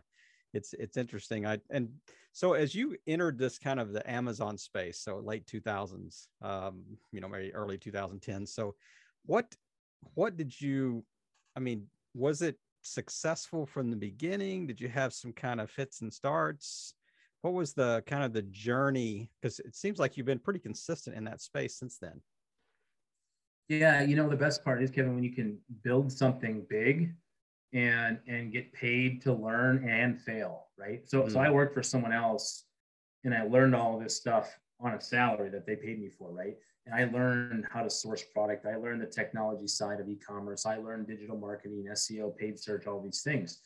it's 0.54 0.74
it's 0.74 0.98
interesting. 0.98 1.46
I 1.46 1.60
and 1.70 1.90
so 2.34 2.54
as 2.54 2.74
you 2.74 2.98
entered 3.08 3.38
this 3.38 3.58
kind 3.58 3.80
of 3.80 3.94
the 3.94 4.08
amazon 4.10 4.58
space 4.58 5.00
so 5.00 5.20
late 5.20 5.46
2000s 5.46 6.28
um 6.42 6.84
you 7.12 7.22
know 7.22 7.28
maybe 7.28 7.54
early 7.54 7.78
2010 7.78 8.46
so 8.46 8.76
what 9.26 9.54
what 10.14 10.38
did 10.38 10.60
you 10.60 11.04
i 11.56 11.60
mean 11.60 11.86
was 12.14 12.42
it 12.42 12.56
successful 12.90 13.66
from 13.66 13.90
the 13.90 13.96
beginning? 13.96 14.68
Did 14.68 14.82
you 14.82 14.90
have 14.90 15.14
some 15.14 15.34
kind 15.34 15.62
of 15.62 15.70
fits 15.70 16.02
and 16.02 16.14
starts? 16.14 16.94
What 17.42 17.54
was 17.54 17.74
the 17.74 18.04
kind 18.06 18.24
of 18.24 18.34
the 18.34 18.42
journey? 18.42 19.30
Because 19.42 19.60
it 19.60 19.76
seems 19.76 20.00
like 20.00 20.18
you've 20.18 20.26
been 20.26 20.40
pretty 20.40 20.60
consistent 20.60 21.16
in 21.16 21.24
that 21.26 21.42
space 21.42 21.78
since 21.78 21.98
then. 21.98 22.22
Yeah, 23.70 24.02
you 24.02 24.16
know 24.16 24.28
the 24.28 24.36
best 24.36 24.64
part 24.64 24.82
is 24.82 24.90
Kevin 24.90 25.14
when 25.14 25.24
you 25.24 25.32
can 25.32 25.58
build 25.84 26.12
something 26.12 26.66
big 26.70 27.14
and 27.72 28.18
and 28.28 28.52
get 28.52 28.74
paid 28.74 29.22
to 29.22 29.34
learn 29.34 29.88
and 29.88 30.20
fail, 30.20 30.68
right? 30.78 31.08
So 31.08 31.22
mm-hmm. 31.22 31.30
so 31.30 31.40
I 31.40 31.52
worked 31.52 31.76
for 31.76 31.84
someone 31.84 32.12
else 32.12 32.66
and 33.24 33.34
I 33.34 33.44
learned 33.44 33.76
all 33.76 34.00
this 34.00 34.16
stuff 34.16 34.58
on 34.80 34.94
a 34.94 35.02
salary 35.02 35.50
that 35.50 35.66
they 35.66 35.76
paid 35.76 36.00
me 36.00 36.10
for, 36.10 36.32
right? 36.32 36.58
I 36.94 37.06
learned 37.06 37.66
how 37.70 37.84
to 37.84 37.90
source 37.90 38.24
product. 38.24 38.66
I 38.66 38.76
learned 38.76 39.02
the 39.02 39.08
technology 39.08 39.68
side 39.68 40.00
of 40.00 40.10
e-commerce. 40.10 40.66
I 40.66 40.78
learned 40.78 41.08
digital 41.08 41.38
marketing, 41.38 41.88
SEO, 41.92 42.36
paid 42.36 42.60
search, 42.60 42.88
all 42.88 43.02
these 43.02 43.22
things. 43.22 43.62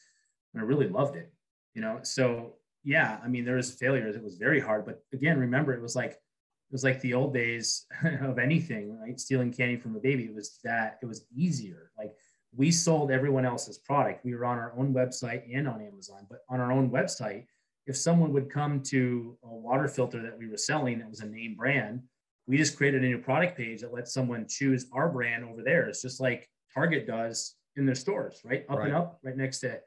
And 0.53 0.62
I 0.62 0.65
really 0.65 0.88
loved 0.88 1.15
it. 1.15 1.32
You 1.74 1.82
know, 1.82 2.00
so 2.03 2.53
yeah, 2.84 3.20
I 3.24 3.27
mean, 3.27 3.46
there 3.46 3.56
was 3.56 3.74
failures. 3.74 4.15
It 4.15 4.24
was 4.24 4.38
very 4.38 4.60
hard. 4.60 4.86
But 4.86 5.03
again, 5.13 5.39
remember, 5.39 5.74
it 5.74 5.82
was 5.82 5.96
like 5.96 6.12
it 6.12 6.72
was 6.72 6.84
like 6.84 7.01
the 7.01 7.13
old 7.13 7.34
days 7.34 7.86
of 8.22 8.39
anything, 8.39 8.98
right? 9.00 9.20
Stealing 9.20 9.51
candy 9.51 9.77
from 9.77 9.96
a 9.96 10.00
baby. 10.00 10.25
It 10.25 10.36
was 10.36 10.60
that 10.63 11.00
it 11.01 11.06
was 11.06 11.25
easier. 11.36 11.92
Like 11.98 12.13
we 12.56 12.72
sold 12.72 13.12
everyone 13.12 13.46
else's 13.46 13.77
product. 13.77 14.25
We 14.25 14.36
were 14.36 14.46
on 14.46 14.58
our 14.58 14.74
own 14.77 14.94
website 14.94 15.44
and 15.53 15.68
on 15.68 15.82
Amazon, 15.82 16.27
but 16.30 16.39
on 16.50 16.60
our 16.60 16.72
own 16.72 16.89
website, 16.89 17.46
if 17.86 17.98
someone 17.98 18.32
would 18.34 18.50
come 18.50 18.82
to 18.82 19.38
a 19.44 19.48
water 19.48 19.88
filter 19.88 20.22
that 20.22 20.38
we 20.38 20.48
were 20.48 20.58
selling 20.58 21.00
that 21.00 21.10
was 21.10 21.20
a 21.20 21.25
name 21.25 21.56
brand, 21.56 22.01
we 22.47 22.57
just 22.57 22.75
created 22.77 23.03
a 23.03 23.07
new 23.07 23.17
product 23.17 23.57
page 23.57 23.81
that 23.81 23.93
lets 23.93 24.13
someone 24.13 24.45
choose 24.47 24.88
our 24.91 25.09
brand 25.09 25.43
over 25.43 25.63
theirs, 25.63 26.01
just 26.01 26.19
like 26.19 26.50
Target 26.73 27.07
does 27.07 27.55
in 27.75 27.85
their 27.85 27.95
stores, 27.95 28.41
right? 28.43 28.65
Up 28.69 28.79
right. 28.79 28.88
and 28.88 28.95
up, 28.95 29.19
right 29.23 29.38
next 29.38 29.59
to 29.59 29.79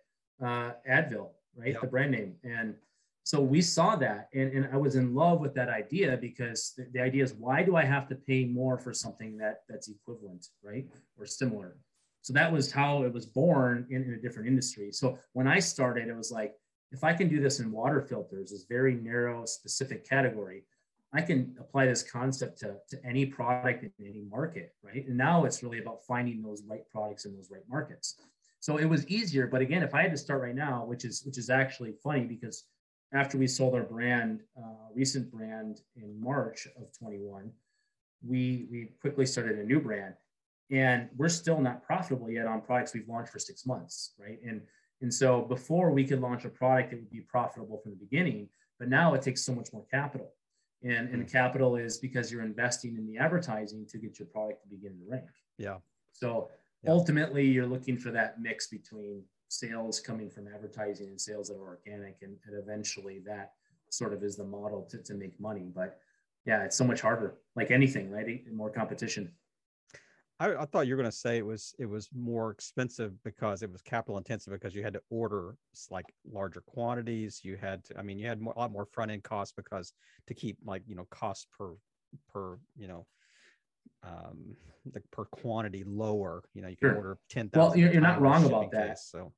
uh, 0.43 0.73
Advil, 0.89 1.31
right? 1.57 1.73
Yep. 1.73 1.81
The 1.81 1.87
brand 1.87 2.13
name. 2.13 2.35
And 2.45 2.75
so 3.27 3.41
we 3.41 3.61
saw 3.61 3.97
that 3.97 4.29
and, 4.35 4.53
and 4.53 4.69
i 4.73 4.77
was 4.77 4.95
in 4.95 5.13
love 5.13 5.41
with 5.41 5.53
that 5.53 5.69
idea 5.69 6.17
because 6.17 6.73
the, 6.77 6.87
the, 6.93 7.01
idea 7.01 7.25
is 7.25 7.35
why 7.35 7.61
do 7.61 7.75
i 7.75 7.85
have 7.85 8.07
to 8.09 8.15
pay 8.15 8.45
more 8.45 8.79
for 8.79 8.95
something 8.95 9.37
that 9.37 9.63
that's 9.69 9.89
equivalent 9.89 10.47
right 10.63 10.87
or 11.19 11.27
similar 11.27 11.77
so 12.23 12.33
that 12.33 12.51
was 12.51 12.71
how 12.71 13.03
it 13.03 13.13
was 13.13 13.27
born 13.27 13.85
in, 13.91 14.05
in 14.05 14.13
a 14.15 14.17
different 14.17 14.49
industry 14.49 14.93
so 14.93 15.19
when 15.33 15.49
i 15.49 15.59
started 15.59 16.09
it 16.09 16.17
was 16.17 16.31
like 16.31 16.55
if 16.93 17.03
i 17.03 17.13
can 17.13 17.29
do 17.29 17.41
this 17.41 17.59
in 17.59 17.73
water 17.73 18.01
filters 18.01 18.53
this 18.53 18.65
very 18.69 18.95
narrow 18.95 19.45
specific 19.45 20.09
category 20.09 20.63
i 21.15 21.21
can 21.21 21.55
apply 21.59 21.87
this 21.87 22.03
concept 22.03 22.59
to, 22.59 22.77
to 22.89 22.99
any 23.05 23.27
product 23.27 23.83
in 23.83 23.93
any 24.01 24.25
market 24.31 24.75
right? 24.83 25.07
And 25.07 25.17
now 25.17 25.45
it's 25.45 25.63
really 25.63 25.79
about 25.79 26.05
finding 26.07 26.43
those 26.43 26.63
right 26.69 26.89
products 26.91 27.25
in 27.25 27.35
those 27.35 27.51
right 27.51 27.69
markets. 27.69 28.17
So 28.61 28.79
it 28.79 28.87
was 28.87 29.07
easier 29.07 29.47
but 29.47 29.61
again 29.61 29.83
if 29.83 29.95
i 29.95 30.03
had 30.03 30.11
to 30.11 30.19
start 30.19 30.43
right 30.43 30.55
now 30.55 30.85
which 30.85 31.05
is 31.05 31.23
which 31.25 31.39
is 31.39 31.51
actually 31.51 31.93
funny 32.03 32.25
because 32.25 32.65
after 33.13 33.39
we 33.39 33.47
sold 33.47 33.75
our 33.75 33.83
brand, 33.83 34.43
uh, 34.59 34.91
recent 34.95 35.31
brand 35.31 35.81
in 35.97 36.21
March 36.21 36.67
of 36.77 36.93
21, 36.99 37.51
we 38.27 38.67
we 38.71 38.91
quickly 39.01 39.27
started 39.27 39.59
a 39.59 39.65
new 39.65 39.81
brand, 39.81 40.15
and 40.71 41.09
we're 41.17 41.29
still 41.29 41.61
not 41.61 41.83
profitable 41.85 42.31
yet 42.31 42.47
on 42.47 42.61
products 42.61 42.95
we've 42.95 43.09
launched 43.09 43.33
for 43.33 43.39
six 43.39 43.67
months, 43.67 44.15
right? 44.19 44.39
And 44.45 44.63
and 45.03 45.13
so 45.13 45.43
before 45.43 45.91
we 45.91 46.05
could 46.05 46.21
launch 46.21 46.45
a 46.45 46.49
product 46.49 46.91
that 46.91 46.97
would 46.97 47.11
be 47.11 47.21
profitable 47.21 47.79
from 47.79 47.93
the 47.93 47.99
beginning, 47.99 48.49
but 48.79 48.89
now 48.89 49.15
it 49.15 49.23
takes 49.23 49.45
so 49.45 49.55
much 49.55 49.73
more 49.73 49.85
capital, 49.91 50.33
and 50.83 51.09
and 51.09 51.23
hmm. 51.23 51.29
capital 51.29 51.77
is 51.77 51.99
because 51.99 52.31
you're 52.31 52.43
investing 52.45 52.97
in 52.97 53.07
the 53.07 53.19
advertising 53.19 53.87
to 53.87 53.99
get 53.99 54.19
your 54.19 54.27
product 54.29 54.63
to 54.63 54.69
begin 54.69 54.99
to 54.99 55.05
rank. 55.09 55.25
Yeah. 55.59 55.79
So 56.13 56.51
yeah. 56.83 56.91
ultimately, 56.91 57.47
you're 57.47 57.67
looking 57.67 57.97
for 57.97 58.11
that 58.13 58.41
mix 58.41 58.69
between 58.69 59.23
sales 59.49 60.01
coming 60.01 60.31
from 60.31 60.49
advertising 60.49 61.09
and 61.09 61.21
sales 61.21 61.49
that 61.49 61.55
are 61.55 61.77
organic 61.77 62.17
and, 62.23 62.37
and 62.47 62.59
eventually 62.59 63.21
that 63.21 63.53
sort 63.91 64.13
of 64.13 64.23
is 64.23 64.37
the 64.37 64.45
model 64.45 64.83
to, 64.91 64.99
to 64.99 65.15
make 65.15 65.39
money 65.39 65.71
but 65.75 65.99
yeah 66.45 66.65
it's 66.65 66.77
so 66.77 66.85
much 66.85 67.01
harder 67.01 67.37
like 67.55 67.71
anything 67.71 68.11
right 68.11 68.43
more 68.53 68.71
competition 68.71 69.31
I, 70.39 70.55
I, 70.55 70.65
thought 70.67 70.87
you 70.87 70.95
were 70.95 71.03
going 71.03 71.11
to 71.11 71.17
say 71.17 71.39
it 71.39 71.47
was 71.47 71.75
it 71.79 71.87
was 71.87 72.11
more 72.15 72.51
expensive 72.51 73.13
because 73.25 73.63
it 73.63 73.73
was 73.73 73.81
capital 73.81 74.19
intensive 74.19 74.53
because 74.53 74.75
you 74.75 74.83
had 74.83 74.93
to 74.93 75.01
order 75.09 75.57
like 75.91 76.05
larger 76.31 76.63
quantities. 76.67 77.41
You 77.43 77.57
had 77.57 77.85
to, 77.85 77.99
I 77.99 78.03
mean, 78.03 78.19
you 78.19 78.27
had 78.27 78.41
more, 78.41 78.53
a 78.55 78.59
lot 78.59 78.71
more 78.71 78.87
front 78.93 79.11
end 79.11 79.23
costs 79.23 79.55
because 79.57 79.93
to 80.27 80.35
keep 80.35 80.59
like 80.65 80.83
you 80.87 80.95
know 80.95 81.07
cost 81.11 81.49
per 81.57 81.71
per 82.33 82.59
you 82.77 82.87
know 82.87 83.07
um, 84.03 84.57
the 84.93 85.01
per 85.11 85.25
quantity 85.25 85.85
lower. 85.87 86.43
You 86.55 86.63
know, 86.63 86.69
you 86.69 86.77
can 86.77 86.91
sure. 86.91 86.97
order 86.97 87.19
10,000. 87.31 87.59
Well, 87.59 87.77
you're, 87.77 87.93
you're 87.93 88.03
not 88.03 88.21
wrong 88.21 88.45
about 88.45 88.71
that. 88.73 88.89
Case, 88.89 89.09
so 89.11 89.33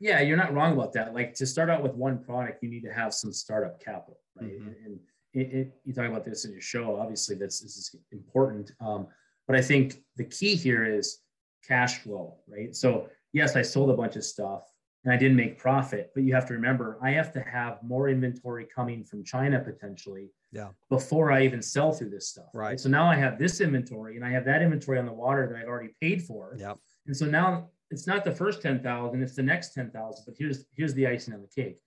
yeah, 0.00 0.20
you're 0.20 0.36
not 0.36 0.52
wrong 0.52 0.72
about 0.72 0.92
that. 0.94 1.14
Like 1.14 1.34
to 1.34 1.46
start 1.46 1.70
out 1.70 1.82
with 1.82 1.94
one 1.94 2.18
product, 2.18 2.62
you 2.62 2.68
need 2.68 2.82
to 2.82 2.92
have 2.92 3.14
some 3.14 3.32
startup 3.32 3.82
capital, 3.82 4.18
right? 4.40 4.50
Mm-hmm. 4.50 4.66
And, 4.66 4.76
and 4.84 5.00
it, 5.34 5.54
it, 5.54 5.72
you 5.84 5.94
talk 5.94 6.06
about 6.06 6.24
this 6.24 6.44
in 6.44 6.52
your 6.52 6.60
show. 6.60 6.96
Obviously, 6.96 7.36
this, 7.36 7.60
this 7.60 7.76
is 7.76 7.94
important. 8.10 8.72
Um, 8.80 9.06
but 9.46 9.56
I 9.56 9.62
think 9.62 9.96
the 10.16 10.24
key 10.24 10.54
here 10.54 10.84
is 10.84 11.18
cash 11.66 11.98
flow, 11.98 12.38
right? 12.48 12.74
So 12.74 13.08
yes, 13.32 13.56
I 13.56 13.62
sold 13.62 13.90
a 13.90 13.96
bunch 13.96 14.16
of 14.16 14.24
stuff 14.24 14.62
and 15.04 15.12
I 15.12 15.16
didn't 15.16 15.36
make 15.36 15.58
profit, 15.58 16.10
but 16.14 16.22
you 16.22 16.34
have 16.34 16.46
to 16.46 16.54
remember 16.54 16.98
I 17.02 17.10
have 17.10 17.32
to 17.32 17.40
have 17.40 17.82
more 17.82 18.08
inventory 18.08 18.66
coming 18.72 19.04
from 19.04 19.24
China 19.24 19.58
potentially 19.60 20.30
yeah. 20.52 20.68
before 20.88 21.32
I 21.32 21.42
even 21.44 21.62
sell 21.62 21.92
through 21.92 22.10
this 22.10 22.28
stuff. 22.28 22.50
Right. 22.54 22.78
So 22.78 22.88
now 22.88 23.06
I 23.06 23.16
have 23.16 23.38
this 23.38 23.60
inventory 23.60 24.16
and 24.16 24.24
I 24.24 24.30
have 24.30 24.44
that 24.44 24.62
inventory 24.62 24.98
on 24.98 25.06
the 25.06 25.12
water 25.12 25.48
that 25.48 25.56
I've 25.56 25.68
already 25.68 25.94
paid 26.00 26.22
for. 26.22 26.56
Yeah. 26.58 26.74
And 27.06 27.16
so 27.16 27.26
now 27.26 27.70
it's 27.90 28.06
not 28.06 28.24
the 28.24 28.32
first 28.32 28.62
10,000, 28.62 29.22
it's 29.22 29.34
the 29.34 29.42
next 29.42 29.74
10,000, 29.74 30.24
but 30.26 30.34
here's 30.38 30.64
here's 30.76 30.94
the 30.94 31.06
icing 31.06 31.34
on 31.34 31.42
the 31.42 31.48
cake. 31.48 31.78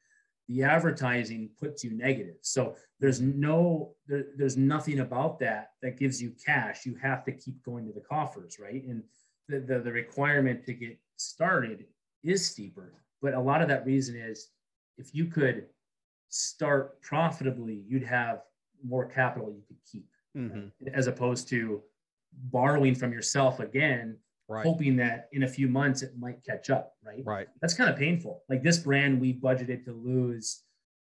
The 0.48 0.64
advertising 0.64 1.50
puts 1.60 1.84
you 1.84 1.92
negative. 1.92 2.36
So 2.42 2.76
there's 3.00 3.20
no 3.20 3.94
there, 4.08 4.26
there's 4.38 4.58
nothing 4.58 5.00
about 5.00 5.40
that 5.40 5.72
that 5.82 5.98
gives 5.98 6.22
you 6.22 6.34
cash. 6.46 6.86
You 6.86 6.96
have 7.02 7.24
to 7.26 7.32
keep 7.32 7.64
going 7.64 7.88
to 7.88 7.94
the 7.94 8.02
coffers, 8.02 8.58
right? 8.60 8.84
And 8.84 9.04
the, 9.48 9.60
the, 9.60 9.80
the 9.80 9.92
requirement 9.92 10.66
to 10.66 10.74
get 10.74 11.00
started 11.18 11.86
is 12.24 12.46
steeper. 12.46 12.94
But 13.22 13.34
a 13.34 13.40
lot 13.40 13.62
of 13.62 13.68
that 13.70 13.86
reason 13.86 14.16
is 14.16 14.50
if 14.98 15.14
you 15.14 15.26
could 15.26 15.66
start 16.30 17.02
profitably, 17.02 17.84
you'd 17.88 18.04
have 18.04 18.42
more 18.84 19.06
capital 19.06 19.50
you 19.50 19.64
could 19.68 19.78
keep, 19.90 20.08
mm-hmm. 20.38 20.68
right? 20.82 20.94
as 20.94 21.08
opposed 21.08 21.48
to 21.50 21.82
borrowing 22.52 22.96
from 22.96 23.14
yourself 23.14 23.60
again, 23.60 24.18
right. 24.48 24.66
hoping 24.66 24.96
that 24.98 25.30
in 25.32 25.44
a 25.44 25.48
few 25.48 25.68
months 25.68 26.02
it 26.02 26.12
might 26.18 26.44
catch 26.44 26.70
up. 26.70 26.94
Right. 27.04 27.24
Right. 27.26 27.48
That's 27.62 27.74
kind 27.74 27.90
of 27.90 27.98
painful. 27.98 28.44
Like 28.50 28.64
this 28.64 28.78
brand, 28.78 29.20
we 29.20 29.34
budgeted 29.34 29.86
to 29.86 29.94
lose 29.94 30.64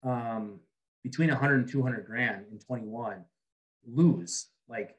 um, 0.03 0.60
between 1.03 1.29
100 1.29 1.55
and 1.55 1.69
200 1.69 2.05
grand 2.05 2.46
in 2.51 2.60
21. 2.60 3.24
Lose 3.86 4.48
like 4.67 4.98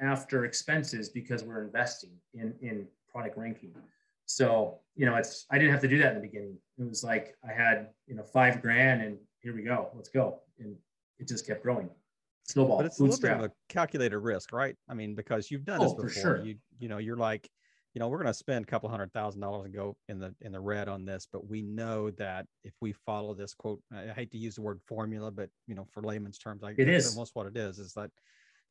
after 0.00 0.44
expenses 0.44 1.10
because 1.10 1.44
we're 1.44 1.62
investing 1.62 2.12
in 2.34 2.54
in 2.62 2.86
product 3.10 3.36
ranking. 3.36 3.74
So 4.26 4.78
you 4.96 5.06
know, 5.06 5.16
it's 5.16 5.46
I 5.50 5.58
didn't 5.58 5.72
have 5.72 5.82
to 5.82 5.88
do 5.88 5.98
that 5.98 6.08
in 6.08 6.14
the 6.14 6.26
beginning. 6.26 6.56
It 6.78 6.88
was 6.88 7.04
like 7.04 7.36
I 7.48 7.52
had 7.52 7.88
you 8.06 8.14
know 8.14 8.22
five 8.22 8.62
grand 8.62 9.02
and 9.02 9.18
here 9.40 9.54
we 9.54 9.62
go, 9.62 9.90
let's 9.94 10.08
go, 10.08 10.40
and 10.58 10.74
it 11.18 11.28
just 11.28 11.46
kept 11.46 11.62
growing 11.62 11.90
snowball. 12.50 12.78
But 12.78 12.86
it's 12.86 13.00
a 13.00 13.04
little 13.04 13.20
bit 13.20 13.32
of 13.32 13.40
a 13.42 13.50
calculated 13.68 14.18
risk, 14.18 14.52
right? 14.52 14.76
I 14.88 14.94
mean, 14.94 15.14
because 15.14 15.50
you've 15.50 15.64
done 15.64 15.80
oh, 15.80 15.84
this 15.84 15.94
before. 15.94 16.10
Sure. 16.10 16.44
You 16.44 16.56
you 16.78 16.88
know, 16.88 16.98
you're 16.98 17.16
like, 17.16 17.48
you 17.94 17.98
know, 17.98 18.08
we're 18.08 18.18
going 18.18 18.28
to 18.28 18.34
spend 18.34 18.64
a 18.64 18.66
couple 18.66 18.88
hundred 18.88 19.12
thousand 19.12 19.40
dollars 19.40 19.64
and 19.64 19.74
go 19.74 19.96
in 20.08 20.20
the 20.20 20.34
in 20.40 20.52
the 20.52 20.60
red 20.60 20.88
on 20.88 21.04
this, 21.04 21.26
but 21.30 21.48
we 21.48 21.62
know 21.62 22.10
that 22.12 22.46
if 22.62 22.72
we 22.80 22.92
follow 22.92 23.34
this 23.34 23.54
quote, 23.54 23.80
I 23.92 24.12
hate 24.14 24.30
to 24.32 24.38
use 24.38 24.54
the 24.54 24.62
word 24.62 24.80
formula, 24.86 25.30
but 25.30 25.50
you 25.66 25.74
know, 25.74 25.86
for 25.92 26.02
layman's 26.02 26.38
terms, 26.38 26.62
I 26.62 26.74
it 26.76 26.88
is 26.88 27.14
almost 27.14 27.34
what 27.34 27.46
it 27.46 27.56
is. 27.56 27.78
Is 27.78 27.92
that 27.94 28.10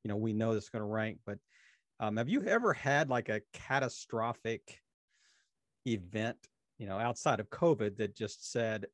you 0.04 0.10
know 0.10 0.16
we 0.16 0.32
know 0.32 0.54
this 0.54 0.66
is 0.66 0.70
going 0.70 0.84
to 0.84 0.88
rank, 0.88 1.20
but 1.26 1.38
um, 2.00 2.16
have 2.16 2.30
you 2.30 2.44
ever 2.44 2.74
had 2.74 3.10
like 3.10 3.28
a 3.28 3.42
catastrophic 3.54 4.80
event, 5.86 6.38
you 6.78 6.88
know, 6.88 6.98
outside 6.98 7.42
of 7.42 7.50
COVID 7.50 7.98
that 7.98 8.16
just 8.16 8.52
said, 8.52 8.86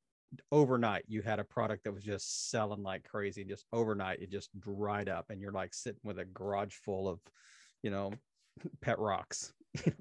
overnight 0.52 1.04
you 1.08 1.22
had 1.22 1.40
a 1.40 1.44
product 1.44 1.84
that 1.84 1.94
was 1.94 2.04
just 2.04 2.50
selling 2.50 2.84
like 2.84 3.08
crazy 3.08 3.46
just 3.46 3.66
overnight 3.72 4.22
it 4.22 4.30
just 4.30 4.50
dried 4.60 5.08
up 5.08 5.30
and 5.30 5.40
you're 5.40 5.52
like 5.52 5.74
sitting 5.74 6.02
with 6.04 6.20
a 6.20 6.26
garage 6.26 6.74
full 6.84 7.08
of 7.08 7.20
you 7.84 7.90
know 7.90 8.12
pet 8.82 9.00
rocks 9.00 9.54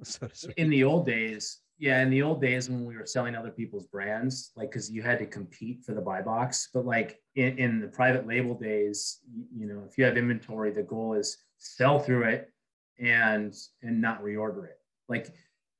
so 0.02 0.28
in 0.56 0.70
the 0.70 0.84
old 0.84 1.06
days 1.06 1.60
yeah 1.78 2.02
in 2.02 2.10
the 2.10 2.22
old 2.22 2.40
days 2.40 2.68
when 2.68 2.84
we 2.84 2.96
were 2.96 3.06
selling 3.06 3.34
other 3.34 3.50
people's 3.50 3.86
brands 3.86 4.52
like 4.56 4.70
because 4.70 4.90
you 4.90 5.02
had 5.02 5.18
to 5.18 5.26
compete 5.26 5.82
for 5.84 5.94
the 5.94 6.00
buy 6.00 6.22
box 6.22 6.68
but 6.72 6.84
like 6.84 7.20
in, 7.36 7.58
in 7.58 7.80
the 7.80 7.88
private 7.88 8.26
label 8.26 8.54
days 8.54 9.20
you, 9.32 9.44
you 9.56 9.66
know 9.66 9.82
if 9.88 9.98
you 9.98 10.04
have 10.04 10.16
inventory 10.16 10.70
the 10.70 10.82
goal 10.82 11.14
is 11.14 11.38
sell 11.58 11.98
through 11.98 12.24
it 12.24 12.50
and 13.00 13.54
and 13.82 14.00
not 14.00 14.22
reorder 14.22 14.64
it 14.66 14.78
like 15.08 15.34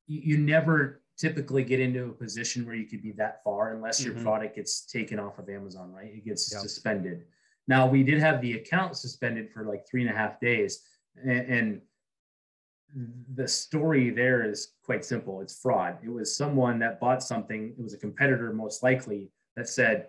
you, 0.07 0.21
you 0.23 0.39
never 0.39 1.03
typically 1.17 1.63
get 1.63 1.81
into 1.81 2.07
a 2.07 2.13
position 2.13 2.67
where 2.67 2.75
you 2.75 2.87
could 2.87 3.03
be 3.03 3.13
that 3.13 3.43
far 3.45 3.75
unless 3.75 4.05
your 4.05 4.15
mm-hmm. 4.15 4.25
product 4.25 4.57
gets 4.57 4.85
taken 4.87 5.19
off 5.19 5.39
of 5.39 5.49
Amazon, 5.49 5.93
right? 5.93 6.11
It 6.13 6.25
gets 6.25 6.53
yep. 6.53 6.63
suspended. 6.63 7.25
Now 7.69 7.87
we 7.87 8.03
did 8.03 8.19
have 8.21 8.41
the 8.41 8.55
account 8.55 8.97
suspended 8.97 9.51
for 9.53 9.65
like 9.65 9.87
three 9.89 10.03
and 10.03 10.11
a 10.11 10.17
half 10.17 10.41
days. 10.41 10.83
And, 11.23 11.31
and 11.31 11.81
the 13.35 13.49
story 13.49 14.11
there 14.11 14.49
is 14.49 14.73
quite 14.85 15.05
simple. 15.05 15.41
It's 15.41 15.61
fraud. 15.61 15.99
It 16.03 16.09
was 16.09 16.37
someone 16.37 16.79
that 16.81 17.01
bought 17.01 17.23
something, 17.23 17.75
it 17.79 17.83
was 17.83 17.95
a 17.95 17.99
competitor 17.99 18.53
most 18.53 18.83
likely 18.83 19.31
that 19.57 19.69
said, 19.69 20.09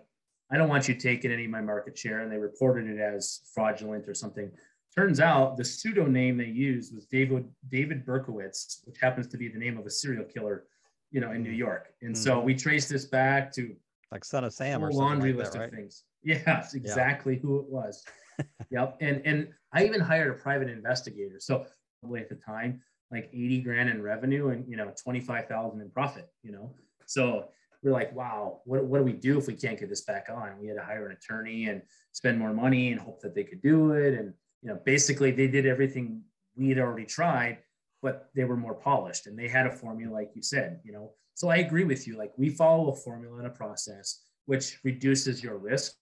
I 0.50 0.56
don't 0.56 0.68
want 0.68 0.86
you 0.86 0.94
taking 0.94 1.32
any 1.32 1.46
of 1.46 1.50
my 1.50 1.60
market 1.60 1.98
share. 1.98 2.20
And 2.20 2.30
they 2.30 2.38
reported 2.38 2.88
it 2.88 3.00
as 3.00 3.40
fraudulent 3.52 4.08
or 4.08 4.14
something. 4.14 4.50
Turns 4.96 5.20
out 5.20 5.56
the 5.56 5.64
pseudo 5.64 6.06
name 6.06 6.36
they 6.36 6.44
used 6.44 6.94
was 6.94 7.06
David 7.06 7.46
David 7.68 8.06
Berkowitz, 8.06 8.80
which 8.84 8.96
happens 9.00 9.26
to 9.28 9.36
be 9.36 9.48
the 9.48 9.58
name 9.58 9.76
of 9.76 9.84
a 9.84 9.90
serial 9.90 10.24
killer 10.24 10.64
you 11.10 11.20
know, 11.20 11.32
in 11.32 11.42
New 11.42 11.50
mm-hmm. 11.50 11.58
York. 11.58 11.92
And 12.02 12.14
mm-hmm. 12.14 12.22
so 12.22 12.40
we 12.40 12.54
traced 12.54 12.88
this 12.88 13.06
back 13.06 13.52
to 13.52 13.74
like 14.12 14.24
Son 14.24 14.44
of 14.44 14.52
Sam 14.52 14.84
or 14.84 14.92
laundry 14.92 15.32
like 15.32 15.40
list 15.40 15.52
that, 15.52 15.58
right? 15.60 15.68
of 15.68 15.74
things. 15.74 16.04
Yes, 16.22 16.74
exactly 16.74 17.34
yeah. 17.34 17.40
who 17.40 17.60
it 17.60 17.66
was. 17.68 18.04
yep. 18.70 18.96
And 19.00 19.22
and 19.24 19.48
I 19.72 19.84
even 19.84 20.00
hired 20.00 20.28
a 20.28 20.34
private 20.34 20.68
investigator. 20.68 21.36
So 21.38 21.66
at 22.14 22.28
the 22.28 22.36
time, 22.36 22.82
like 23.10 23.28
80 23.32 23.62
grand 23.62 23.88
in 23.88 24.02
revenue 24.02 24.48
and 24.48 24.68
you 24.68 24.76
know 24.76 24.92
25,000 25.02 25.80
in 25.80 25.90
profit, 25.90 26.28
you 26.42 26.52
know. 26.52 26.74
So 27.06 27.48
we're 27.82 27.92
like, 27.92 28.14
wow, 28.14 28.60
what, 28.64 28.84
what 28.84 28.98
do 28.98 29.04
we 29.04 29.12
do 29.12 29.38
if 29.38 29.46
we 29.46 29.54
can't 29.54 29.78
get 29.78 29.88
this 29.88 30.02
back 30.02 30.28
on? 30.32 30.58
We 30.60 30.68
had 30.68 30.76
to 30.76 30.82
hire 30.82 31.06
an 31.06 31.12
attorney 31.12 31.68
and 31.68 31.82
spend 32.12 32.38
more 32.38 32.52
money 32.52 32.92
and 32.92 33.00
hope 33.00 33.20
that 33.20 33.34
they 33.34 33.44
could 33.44 33.62
do 33.62 33.92
it. 33.92 34.14
And 34.14 34.32
you 34.62 34.68
know, 34.70 34.80
basically 34.84 35.30
they 35.30 35.46
did 35.46 35.66
everything 35.66 36.22
we 36.56 36.68
had 36.70 36.78
already 36.78 37.04
tried 37.04 37.58
but 38.02 38.30
they 38.36 38.44
were 38.44 38.56
more 38.56 38.74
polished 38.74 39.26
and 39.26 39.36
they 39.36 39.48
had 39.48 39.66
a 39.66 39.70
formula, 39.72 40.12
like 40.12 40.30
you 40.34 40.42
said, 40.42 40.80
you 40.84 40.92
know. 40.92 41.12
So 41.34 41.48
I 41.48 41.56
agree 41.56 41.82
with 41.84 42.06
you. 42.06 42.16
Like 42.16 42.32
we 42.36 42.50
follow 42.50 42.90
a 42.90 42.94
formula 42.94 43.38
and 43.38 43.48
a 43.48 43.50
process 43.50 44.22
which 44.44 44.78
reduces 44.84 45.42
your 45.42 45.56
risk 45.56 45.94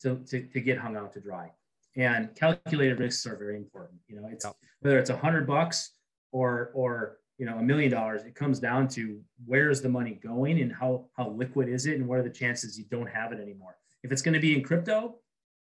to, 0.00 0.16
to, 0.28 0.42
to 0.42 0.60
get 0.60 0.78
hung 0.78 0.96
out 0.96 1.12
to 1.12 1.20
dry. 1.20 1.50
And 1.96 2.34
calculated 2.34 3.00
risks 3.00 3.26
are 3.26 3.36
very 3.36 3.56
important. 3.56 3.98
You 4.06 4.20
know, 4.20 4.28
it's 4.30 4.46
whether 4.80 4.98
it's 4.98 5.10
a 5.10 5.16
hundred 5.16 5.46
bucks 5.46 5.92
or 6.32 6.70
or 6.74 7.18
you 7.38 7.46
know 7.46 7.58
a 7.58 7.62
million 7.62 7.90
dollars, 7.90 8.22
it 8.22 8.34
comes 8.34 8.60
down 8.60 8.88
to 8.88 9.20
where 9.44 9.70
is 9.70 9.82
the 9.82 9.88
money 9.88 10.20
going 10.22 10.60
and 10.60 10.72
how 10.72 11.06
how 11.16 11.30
liquid 11.30 11.68
is 11.68 11.86
it 11.86 11.98
and 11.98 12.06
what 12.06 12.18
are 12.18 12.22
the 12.22 12.30
chances 12.30 12.78
you 12.78 12.84
don't 12.90 13.08
have 13.08 13.32
it 13.32 13.40
anymore. 13.40 13.76
If 14.02 14.12
it's 14.12 14.22
going 14.22 14.34
to 14.34 14.40
be 14.40 14.56
in 14.56 14.62
crypto, 14.62 15.16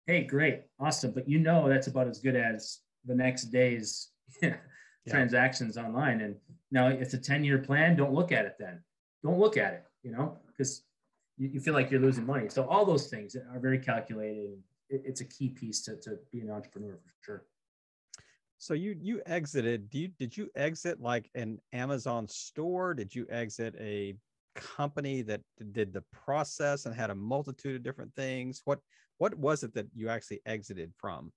hey, 0.07 0.25
great, 0.25 0.63
awesome. 0.81 1.13
But 1.13 1.29
you 1.29 1.39
know 1.39 1.69
that's 1.69 1.87
about 1.87 2.09
as 2.09 2.19
good 2.19 2.37
as 2.37 2.79
the 3.05 3.15
next 3.15 3.45
day's 3.45 4.09
yeah. 4.43 4.57
transactions 5.09 5.77
online. 5.77 6.21
And 6.21 6.37
now, 6.71 6.89
it's 6.89 7.15
a 7.15 7.19
10 7.19 7.45
year 7.45 7.59
plan, 7.59 7.97
don't 7.97 8.13
look 8.13 8.33
at 8.33 8.45
it 8.45 8.57
then. 8.59 8.83
Don't 9.23 9.39
look 9.39 9.57
at 9.57 9.73
it, 9.75 9.85
you 10.03 10.13
know, 10.13 10.39
because 10.47 10.83
you, 11.37 11.49
you, 11.49 11.61
feel 11.61 11.75
like 11.75 11.91
you're 11.91 12.01
losing 12.01 12.27
money. 12.27 12.49
So, 12.49 12.67
all 12.67 12.85
those 12.85 13.09
things 13.09 13.37
are 13.37 13.61
very 13.61 13.79
calculated. 13.79 14.59
It, 14.88 15.02
it's 15.05 15.21
a 15.21 15.25
key 15.25 15.49
piece 15.49 15.83
to, 15.83 15.97
to 15.97 16.19
be 16.33 16.40
an 16.40 16.50
entrepreneur 16.50 16.97
for 16.97 17.12
sure. 17.25 17.45
So 18.59 18.75
you 18.75 18.97
you 19.00 19.21
exited. 19.26 19.90
Do 19.90 19.99
you 19.99 20.09
did 20.19 20.37
you 20.37 20.49
exit 20.57 21.00
like 21.00 21.28
an 21.35 21.61
Amazon 21.73 22.26
store? 22.26 22.95
Did 22.95 23.14
you 23.14 23.26
exit 23.31 23.75
a 23.78 24.16
company 24.55 25.21
that 25.23 25.43
did 25.73 25.93
the 25.93 26.02
process 26.12 26.87
and 26.87 26.95
had 26.95 27.11
a 27.11 27.14
multitude 27.14 27.76
of 27.76 27.83
different 27.83 28.14
things? 28.14 28.62
What 28.64 28.81
what 29.19 29.35
was 29.35 29.62
it 29.62 29.75
that 29.75 29.87
you 29.95 30.09
actually 30.09 30.40
exited 30.47 30.93
from? 30.97 31.33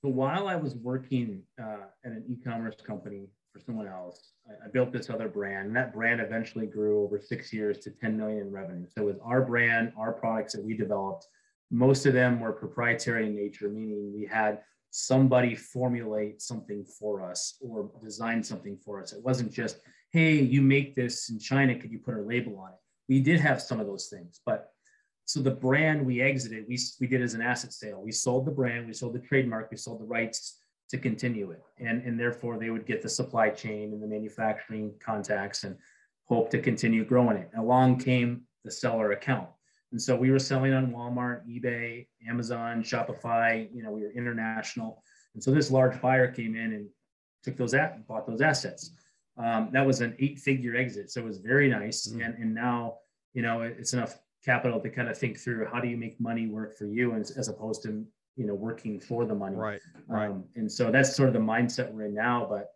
So 0.00 0.08
while 0.08 0.46
I 0.46 0.56
was 0.56 0.76
working 0.76 1.42
uh, 1.60 1.88
at 2.04 2.12
an 2.12 2.24
e-commerce 2.28 2.76
company 2.86 3.28
for 3.52 3.58
someone 3.60 3.88
else, 3.88 4.32
I, 4.48 4.66
I, 4.66 4.70
built 4.70 4.92
this 4.92 5.10
other 5.10 5.28
brand, 5.28 5.66
and 5.66 5.76
that 5.76 5.92
brand 5.92 6.20
eventually 6.20 6.66
grew 6.66 7.02
over 7.02 7.18
six 7.18 7.52
years 7.52 7.78
to 7.78 7.90
10 7.90 8.16
million 8.16 8.42
in 8.42 8.52
revenue. 8.52 8.86
So 8.96 9.04
with 9.04 9.18
our 9.24 9.42
brand, 9.42 9.92
our 9.98 10.12
products 10.12 10.52
that 10.52 10.64
we 10.64 10.76
developed, 10.76 11.26
most 11.70 12.06
of 12.06 12.14
them 12.14 12.40
were 12.40 12.52
proprietary 12.52 13.26
in 13.26 13.36
nature, 13.36 13.68
meaning 13.68 14.12
we 14.14 14.26
had 14.26 14.60
somebody 14.90 15.54
formulate 15.54 16.40
something 16.40 16.84
for 16.84 17.22
us 17.22 17.58
or 17.60 17.90
design 18.02 18.42
something 18.42 18.78
for 18.84 19.02
us. 19.02 19.12
It 19.12 19.22
wasn't 19.22 19.52
just, 19.52 19.80
hey, 20.12 20.34
you 20.34 20.62
make 20.62 20.94
this 20.94 21.28
in 21.28 21.38
China, 21.38 21.78
could 21.78 21.92
you 21.92 21.98
put 21.98 22.14
a 22.14 22.22
label 22.22 22.58
on 22.58 22.70
it? 22.70 22.78
We 23.08 23.20
did 23.20 23.40
have 23.40 23.60
some 23.60 23.80
of 23.80 23.86
those 23.86 24.08
things, 24.08 24.40
but 24.44 24.70
so 25.28 25.40
the 25.40 25.50
brand 25.50 26.06
we 26.06 26.22
exited, 26.22 26.64
we, 26.66 26.78
we 27.00 27.06
did 27.06 27.20
as 27.20 27.34
an 27.34 27.42
asset 27.42 27.74
sale. 27.74 28.00
We 28.02 28.12
sold 28.12 28.46
the 28.46 28.50
brand, 28.50 28.86
we 28.86 28.94
sold 28.94 29.12
the 29.12 29.18
trademark, 29.18 29.70
we 29.70 29.76
sold 29.76 30.00
the 30.00 30.06
rights 30.06 30.58
to 30.88 30.96
continue 30.96 31.50
it. 31.50 31.60
And, 31.78 32.02
and 32.02 32.18
therefore 32.18 32.58
they 32.58 32.70
would 32.70 32.86
get 32.86 33.02
the 33.02 33.10
supply 33.10 33.50
chain 33.50 33.92
and 33.92 34.02
the 34.02 34.06
manufacturing 34.06 34.94
contacts 35.04 35.64
and 35.64 35.76
hope 36.24 36.48
to 36.52 36.58
continue 36.58 37.04
growing 37.04 37.36
it. 37.36 37.50
Along 37.58 37.98
came 37.98 38.44
the 38.64 38.70
seller 38.70 39.12
account. 39.12 39.48
And 39.92 40.00
so 40.00 40.14
we 40.16 40.30
were 40.30 40.38
selling 40.38 40.74
on 40.74 40.92
Walmart, 40.92 41.46
eBay, 41.48 42.06
Amazon, 42.28 42.82
Shopify, 42.82 43.68
you 43.74 43.82
know, 43.82 43.90
we 43.90 44.02
were 44.02 44.12
international. 44.12 45.02
And 45.34 45.42
so 45.42 45.50
this 45.50 45.70
large 45.70 46.00
buyer 46.00 46.30
came 46.30 46.56
in 46.56 46.72
and 46.72 46.88
took 47.42 47.56
those 47.56 47.74
at 47.74 48.06
bought 48.06 48.26
those 48.26 48.40
assets. 48.40 48.90
Um, 49.38 49.70
that 49.72 49.86
was 49.86 50.00
an 50.00 50.16
eight 50.18 50.38
figure 50.38 50.76
exit. 50.76 51.10
So 51.10 51.20
it 51.20 51.24
was 51.24 51.38
very 51.38 51.68
nice. 51.68 52.06
Mm-hmm. 52.06 52.20
And, 52.20 52.34
and 52.34 52.54
now, 52.54 52.96
you 53.32 53.42
know, 53.42 53.62
it's 53.62 53.92
enough 53.92 54.18
capital 54.44 54.80
to 54.80 54.90
kind 54.90 55.08
of 55.08 55.16
think 55.16 55.38
through 55.38 55.66
how 55.72 55.80
do 55.80 55.88
you 55.88 55.96
make 55.96 56.20
money 56.20 56.46
work 56.46 56.76
for 56.76 56.86
you 56.86 57.14
as, 57.14 57.30
as 57.32 57.48
opposed 57.48 57.82
to 57.82 58.04
you 58.36 58.46
know 58.46 58.54
working 58.54 59.00
for 59.00 59.26
the 59.26 59.34
money 59.34 59.56
right 59.56 59.80
right 60.06 60.30
um, 60.30 60.44
and 60.54 60.70
so 60.70 60.90
that's 60.92 61.14
sort 61.14 61.28
of 61.28 61.34
the 61.34 61.40
mindset 61.40 61.92
we're 61.92 62.06
in 62.06 62.14
now 62.14 62.46
but 62.48 62.70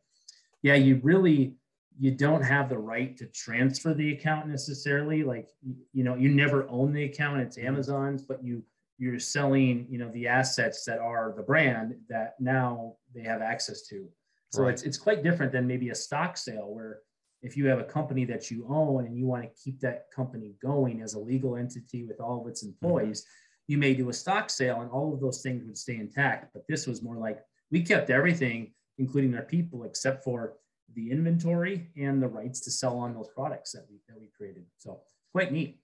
yeah 0.62 0.74
you 0.74 1.00
really 1.02 1.54
you 1.98 2.10
don't 2.10 2.42
have 2.42 2.68
the 2.68 2.78
right 2.78 3.16
to 3.16 3.26
transfer 3.26 3.94
the 3.94 4.12
account 4.12 4.48
necessarily 4.48 5.22
like 5.22 5.48
you 5.92 6.04
know 6.04 6.14
you 6.14 6.28
never 6.28 6.66
own 6.68 6.92
the 6.92 7.04
account 7.04 7.40
it's 7.40 7.56
mm-hmm. 7.56 7.68
amazon's 7.68 8.22
but 8.22 8.42
you 8.42 8.62
you're 8.98 9.18
selling 9.18 9.86
you 9.90 9.98
know 9.98 10.10
the 10.12 10.26
assets 10.26 10.84
that 10.84 10.98
are 10.98 11.34
the 11.36 11.42
brand 11.42 11.94
that 12.08 12.34
now 12.40 12.94
they 13.14 13.22
have 13.22 13.42
access 13.42 13.82
to 13.82 14.08
so 14.50 14.62
right. 14.62 14.72
it's 14.72 14.82
it's 14.82 14.98
quite 14.98 15.22
different 15.22 15.52
than 15.52 15.66
maybe 15.66 15.90
a 15.90 15.94
stock 15.94 16.36
sale 16.36 16.72
where 16.72 17.00
if 17.42 17.56
you 17.56 17.66
have 17.66 17.80
a 17.80 17.84
company 17.84 18.24
that 18.24 18.50
you 18.50 18.64
own 18.68 19.04
and 19.04 19.16
you 19.16 19.26
want 19.26 19.42
to 19.42 19.62
keep 19.62 19.80
that 19.80 20.06
company 20.14 20.54
going 20.62 21.02
as 21.02 21.14
a 21.14 21.18
legal 21.18 21.56
entity 21.56 22.04
with 22.04 22.20
all 22.20 22.40
of 22.40 22.46
its 22.46 22.64
mm-hmm. 22.64 22.86
employees, 22.86 23.22
mm-hmm. 23.22 23.72
you 23.72 23.78
may 23.78 23.94
do 23.94 24.08
a 24.08 24.12
stock 24.12 24.48
sale 24.48 24.80
and 24.80 24.90
all 24.90 25.12
of 25.12 25.20
those 25.20 25.42
things 25.42 25.64
would 25.64 25.76
stay 25.76 25.96
intact. 25.96 26.52
But 26.52 26.64
this 26.68 26.86
was 26.86 27.02
more 27.02 27.16
like 27.16 27.40
we 27.70 27.82
kept 27.82 28.10
everything, 28.10 28.72
including 28.98 29.34
our 29.34 29.42
people, 29.42 29.84
except 29.84 30.22
for 30.22 30.54
the 30.94 31.10
inventory 31.10 31.90
and 31.96 32.22
the 32.22 32.28
rights 32.28 32.60
to 32.60 32.70
sell 32.70 32.98
on 32.98 33.14
those 33.14 33.28
products 33.34 33.72
that 33.72 33.86
we 33.90 33.98
that 34.08 34.20
we 34.20 34.28
created. 34.36 34.64
So 34.78 35.00
it's 35.02 35.14
quite 35.32 35.52
neat. 35.52 35.78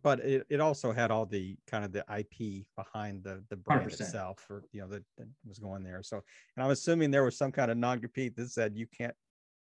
But 0.00 0.20
it, 0.20 0.46
it 0.48 0.60
also 0.60 0.92
had 0.92 1.10
all 1.10 1.26
the 1.26 1.56
kind 1.66 1.84
of 1.84 1.92
the 1.92 2.04
IP 2.16 2.66
behind 2.76 3.24
the 3.24 3.42
the 3.50 3.56
brand 3.56 3.90
100%. 3.90 4.00
itself, 4.00 4.46
or 4.48 4.64
you 4.72 4.80
know 4.80 4.88
that, 4.88 5.02
that 5.16 5.26
was 5.46 5.58
going 5.58 5.82
there. 5.82 6.02
So, 6.02 6.22
and 6.56 6.64
I'm 6.64 6.70
assuming 6.70 7.10
there 7.10 7.24
was 7.24 7.36
some 7.36 7.52
kind 7.52 7.70
of 7.70 7.76
non 7.76 8.00
compete 8.00 8.36
that 8.36 8.50
said 8.50 8.76
you 8.76 8.86
can't 8.86 9.14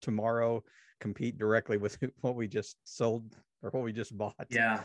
tomorrow 0.01 0.63
compete 0.99 1.37
directly 1.37 1.77
with 1.77 1.97
what 2.21 2.35
we 2.35 2.47
just 2.47 2.77
sold 2.83 3.35
or 3.61 3.69
what 3.71 3.83
we 3.83 3.93
just 3.93 4.17
bought. 4.17 4.35
Yeah. 4.49 4.81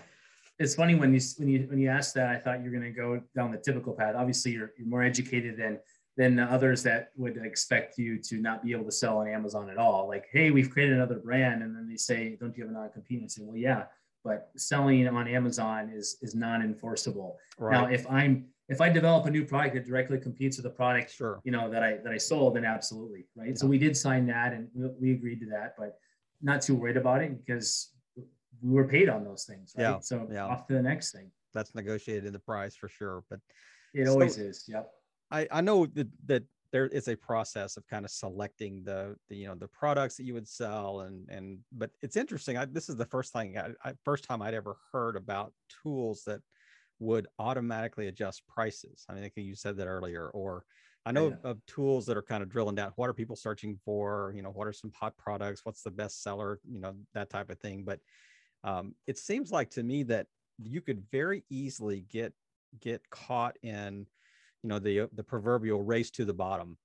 It's 0.59 0.74
funny 0.74 0.96
when 0.96 1.14
you 1.14 1.20
when 1.38 1.48
you 1.48 1.61
when 1.70 1.78
you 1.78 1.88
asked 1.88 2.14
that, 2.14 2.28
I 2.31 2.38
thought 2.38 2.62
you're 2.62 2.72
going 2.72 2.83
to 2.83 2.90
go 2.90 3.22
down 3.37 3.52
the 3.52 3.59
typical 3.59 3.92
path. 3.92 4.14
Obviously, 4.16 4.52
you're, 4.52 4.72
you're 4.76 4.88
more 4.88 5.04
educated 5.04 5.57
than 5.57 5.78
than 6.18 6.40
others 6.40 6.83
that 6.83 7.12
would 7.16 7.37
expect 7.37 7.96
you 7.96 8.18
to 8.18 8.38
not 8.38 8.64
be 8.64 8.72
able 8.72 8.85
to 8.85 8.90
sell 8.90 9.18
on 9.18 9.28
Amazon 9.28 9.70
at 9.70 9.78
all. 9.78 10.09
Like, 10.09 10.26
hey, 10.33 10.50
we've 10.50 10.68
created 10.68 10.96
another 10.96 11.20
brand, 11.20 11.62
and 11.62 11.74
then 11.74 11.88
they 11.88 11.96
say, 11.96 12.37
"Don't 12.40 12.54
you 12.57 12.64
have 12.64 12.70
a 12.70 12.74
non-compete?" 12.74 13.20
And 13.20 13.26
I 13.26 13.28
say, 13.28 13.42
"Well, 13.44 13.57
yeah, 13.57 13.85
but 14.24 14.50
selling 14.57 15.07
on 15.07 15.28
Amazon 15.28 15.90
is 15.94 16.18
is 16.20 16.35
non-enforceable." 16.35 17.38
Right. 17.57 17.72
Now, 17.72 17.87
if 17.87 18.04
I'm 18.11 18.48
if 18.68 18.81
I 18.81 18.88
develop 18.88 19.26
a 19.26 19.31
new 19.31 19.44
product 19.44 19.76
that 19.76 19.87
directly 19.87 20.18
competes 20.18 20.57
with 20.57 20.64
the 20.64 20.70
product, 20.70 21.14
sure. 21.14 21.40
you 21.44 21.52
know, 21.52 21.70
that 21.70 21.85
I 21.85 21.98
that 22.02 22.12
I 22.12 22.18
sold, 22.18 22.57
then 22.57 22.64
absolutely, 22.64 23.26
right? 23.37 23.50
Yeah. 23.50 23.54
So 23.54 23.68
we 23.68 23.78
did 23.78 23.96
sign 23.96 24.26
that, 24.26 24.52
and 24.52 24.68
we, 24.74 24.88
we 25.00 25.12
agreed 25.12 25.38
to 25.40 25.46
that, 25.50 25.76
but 25.78 26.00
not 26.42 26.62
too 26.62 26.74
worried 26.74 26.96
about 26.96 27.22
it 27.22 27.46
because 27.46 27.92
we 28.61 28.72
were 28.72 28.88
paid 28.88 29.09
on 29.09 29.22
those 29.22 29.44
things, 29.44 29.72
right? 29.78 29.85
Yeah. 29.85 30.00
So 30.00 30.26
yeah. 30.33 30.46
off 30.46 30.66
to 30.66 30.74
the 30.74 30.83
next 30.83 31.12
thing. 31.12 31.31
That's 31.54 31.76
negotiated 31.76 32.26
in 32.26 32.33
the 32.33 32.40
price 32.40 32.74
for 32.74 32.88
sure, 32.88 33.22
but 33.31 33.38
it 33.94 34.07
so 34.07 34.12
always 34.12 34.37
is. 34.37 34.64
Yep. 34.66 34.90
I 35.30 35.46
I 35.50 35.60
know 35.60 35.86
that 35.86 36.08
that 36.26 36.44
there 36.70 36.86
is 36.86 37.08
a 37.08 37.16
process 37.16 37.78
of 37.78 37.86
kind 37.86 38.04
of 38.04 38.10
selecting 38.10 38.82
the, 38.84 39.16
the 39.28 39.36
you 39.36 39.46
know 39.46 39.54
the 39.54 39.68
products 39.68 40.16
that 40.16 40.24
you 40.24 40.34
would 40.34 40.48
sell 40.48 41.00
and 41.00 41.28
and 41.30 41.58
but 41.72 41.90
it's 42.02 42.16
interesting 42.16 42.58
I, 42.58 42.66
this 42.66 42.90
is 42.90 42.96
the 42.96 43.06
first 43.06 43.32
thing 43.32 43.56
I, 43.56 43.70
I, 43.82 43.94
first 44.04 44.24
time 44.24 44.42
i'd 44.42 44.52
ever 44.52 44.76
heard 44.92 45.16
about 45.16 45.54
tools 45.82 46.24
that 46.26 46.42
would 47.00 47.26
automatically 47.38 48.08
adjust 48.08 48.46
prices. 48.46 49.04
I 49.08 49.14
mean, 49.14 49.24
I 49.24 49.28
think 49.28 49.46
you 49.46 49.54
said 49.54 49.76
that 49.76 49.86
earlier, 49.86 50.28
or 50.30 50.64
I 51.06 51.12
know 51.12 51.28
yeah. 51.28 51.50
of 51.50 51.64
tools 51.66 52.06
that 52.06 52.16
are 52.16 52.22
kind 52.22 52.42
of 52.42 52.48
drilling 52.48 52.74
down. 52.74 52.92
What 52.96 53.08
are 53.08 53.14
people 53.14 53.36
searching 53.36 53.78
for? 53.84 54.32
You 54.34 54.42
know, 54.42 54.50
what 54.50 54.66
are 54.66 54.72
some 54.72 54.92
hot 54.94 55.16
products? 55.16 55.64
What's 55.64 55.82
the 55.82 55.90
best 55.90 56.22
seller? 56.22 56.60
You 56.68 56.80
know, 56.80 56.94
that 57.14 57.30
type 57.30 57.50
of 57.50 57.58
thing. 57.60 57.84
But 57.84 58.00
um, 58.64 58.94
it 59.06 59.18
seems 59.18 59.50
like 59.50 59.70
to 59.70 59.82
me 59.82 60.02
that 60.04 60.26
you 60.58 60.80
could 60.80 61.04
very 61.10 61.44
easily 61.50 62.04
get 62.10 62.32
get 62.80 63.08
caught 63.10 63.56
in, 63.62 64.06
you 64.68 64.74
know, 64.74 64.78
the 64.78 65.00
uh, 65.00 65.07
the 65.14 65.24
proverbial 65.24 65.83
race 65.83 66.11
to 66.11 66.26
the 66.26 66.35
bottom. 66.35 66.76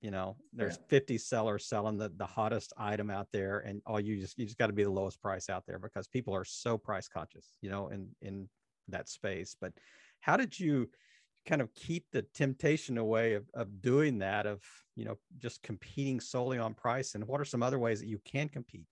You 0.00 0.12
know, 0.12 0.36
there's 0.52 0.76
yeah. 0.76 0.98
50 0.98 1.18
sellers 1.18 1.66
selling 1.66 1.98
the, 1.98 2.12
the 2.16 2.26
hottest 2.26 2.72
item 2.76 3.10
out 3.10 3.26
there, 3.32 3.60
and 3.60 3.82
all 3.84 3.98
you 3.98 4.20
just 4.20 4.38
you 4.38 4.44
just 4.44 4.58
got 4.58 4.68
to 4.68 4.72
be 4.72 4.84
the 4.84 4.90
lowest 4.90 5.20
price 5.20 5.50
out 5.50 5.64
there 5.66 5.80
because 5.80 6.06
people 6.06 6.36
are 6.36 6.44
so 6.44 6.78
price 6.78 7.08
conscious. 7.08 7.52
You 7.60 7.70
know, 7.70 7.88
in 7.88 8.06
in 8.22 8.48
that 8.86 9.08
space. 9.08 9.56
But 9.60 9.72
how 10.20 10.36
did 10.36 10.58
you 10.58 10.88
kind 11.44 11.60
of 11.60 11.74
keep 11.74 12.04
the 12.12 12.22
temptation 12.32 12.96
away 12.96 13.34
of, 13.34 13.50
of 13.54 13.82
doing 13.82 14.18
that, 14.18 14.46
of, 14.46 14.62
you 14.94 15.04
know, 15.04 15.18
just 15.38 15.64
competing 15.64 16.20
solely 16.20 16.58
on 16.58 16.74
price? 16.74 17.16
And 17.16 17.26
what 17.26 17.40
are 17.40 17.44
some 17.44 17.62
other 17.62 17.80
ways 17.80 17.98
that 17.98 18.06
you 18.06 18.20
can 18.24 18.48
compete? 18.48 18.86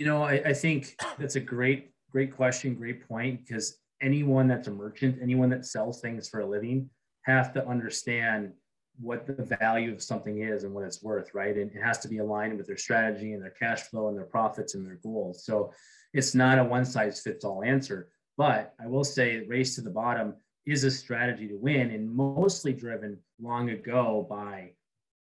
You 0.00 0.06
know, 0.06 0.24
I, 0.24 0.42
I 0.46 0.52
think 0.52 0.96
that's 1.16 1.36
a 1.36 1.40
great, 1.40 1.92
great 2.10 2.34
question, 2.34 2.74
great 2.74 3.06
point, 3.06 3.46
because 3.46 3.76
anyone 4.02 4.48
that's 4.48 4.68
a 4.68 4.72
merchant, 4.72 5.18
anyone 5.22 5.50
that 5.50 5.64
sells 5.64 6.00
things 6.00 6.28
for 6.28 6.40
a 6.40 6.46
living, 6.46 6.90
have 7.22 7.52
to 7.54 7.66
understand 7.66 8.52
what 9.00 9.26
the 9.26 9.56
value 9.60 9.92
of 9.92 10.02
something 10.02 10.42
is 10.42 10.64
and 10.64 10.74
what 10.74 10.84
it's 10.84 11.02
worth, 11.02 11.32
right? 11.34 11.56
And 11.56 11.70
it 11.72 11.82
has 11.82 11.98
to 12.00 12.08
be 12.08 12.18
aligned 12.18 12.58
with 12.58 12.66
their 12.66 12.76
strategy 12.76 13.32
and 13.32 13.42
their 13.42 13.50
cash 13.50 13.82
flow 13.82 14.08
and 14.08 14.16
their 14.16 14.24
profits 14.24 14.74
and 14.74 14.86
their 14.86 14.98
goals. 15.02 15.44
So 15.44 15.72
it's 16.12 16.34
not 16.34 16.58
a 16.58 16.64
one 16.64 16.84
size 16.84 17.20
fits 17.20 17.44
all 17.44 17.62
answer. 17.62 18.10
But 18.36 18.74
I 18.82 18.86
will 18.86 19.04
say, 19.04 19.46
race 19.46 19.74
to 19.76 19.80
the 19.82 19.90
bottom 19.90 20.34
is 20.66 20.84
a 20.84 20.90
strategy 20.90 21.48
to 21.48 21.56
win, 21.56 21.90
and 21.90 22.10
mostly 22.10 22.72
driven 22.72 23.18
long 23.40 23.70
ago 23.70 24.26
by, 24.28 24.72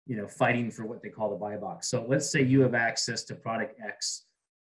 you 0.07 0.17
know, 0.17 0.29
fighting 0.29 0.71
for 0.71 0.87
what 0.87 1.03
they 1.03 1.09
call 1.09 1.31
the 1.31 1.37
buy 1.37 1.57
box. 1.57 1.89
So 1.89 2.05
let's 2.07 2.31
say 2.31 2.43
you 2.43 2.61
have 2.61 2.75
access 2.75 3.25
to 3.25 3.35
product 3.35 3.81
X 3.85 4.27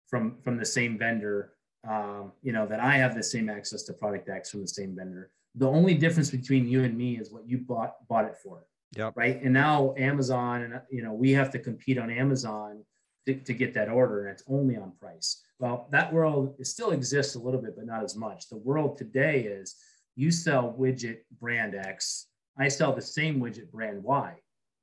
from 0.07 0.37
from 0.43 0.57
the 0.57 0.65
same 0.65 0.97
vendor, 0.97 1.54
um, 1.87 2.31
you 2.41 2.51
know, 2.51 2.65
that 2.65 2.79
I 2.79 2.95
have 2.97 3.15
the 3.15 3.23
same 3.23 3.49
access 3.49 3.83
to 3.83 3.93
product 3.93 4.29
X 4.29 4.51
from 4.51 4.61
the 4.61 4.67
same 4.67 4.95
vendor. 4.95 5.31
The 5.55 5.67
only 5.67 5.93
difference 5.93 6.29
between 6.29 6.67
you 6.67 6.83
and 6.83 6.97
me 6.97 7.17
is 7.17 7.31
what 7.31 7.47
you 7.47 7.59
bought 7.59 8.07
bought 8.07 8.25
it 8.25 8.35
for. 8.43 8.65
Yep. 8.97 9.13
Right. 9.15 9.41
And 9.41 9.53
now 9.53 9.93
Amazon 9.97 10.63
and 10.63 10.81
you 10.89 11.03
know 11.03 11.13
we 11.13 11.31
have 11.31 11.51
to 11.51 11.59
compete 11.59 11.97
on 11.97 12.09
Amazon 12.09 12.83
to, 13.25 13.35
to 13.35 13.53
get 13.53 13.73
that 13.73 13.89
order, 13.89 14.25
and 14.27 14.33
it's 14.33 14.43
only 14.47 14.77
on 14.77 14.91
price. 14.99 15.43
Well, 15.59 15.87
that 15.91 16.11
world 16.11 16.55
still 16.65 16.91
exists 16.91 17.35
a 17.35 17.39
little 17.39 17.61
bit, 17.61 17.75
but 17.75 17.85
not 17.85 18.03
as 18.03 18.15
much. 18.15 18.49
The 18.49 18.57
world 18.57 18.97
today 18.97 19.41
is 19.41 19.75
you 20.15 20.31
sell 20.31 20.75
widget 20.77 21.19
brand 21.39 21.75
X, 21.75 22.27
I 22.57 22.67
sell 22.67 22.93
the 22.93 23.01
same 23.01 23.39
widget 23.39 23.71
brand 23.71 24.03
Y, 24.03 24.33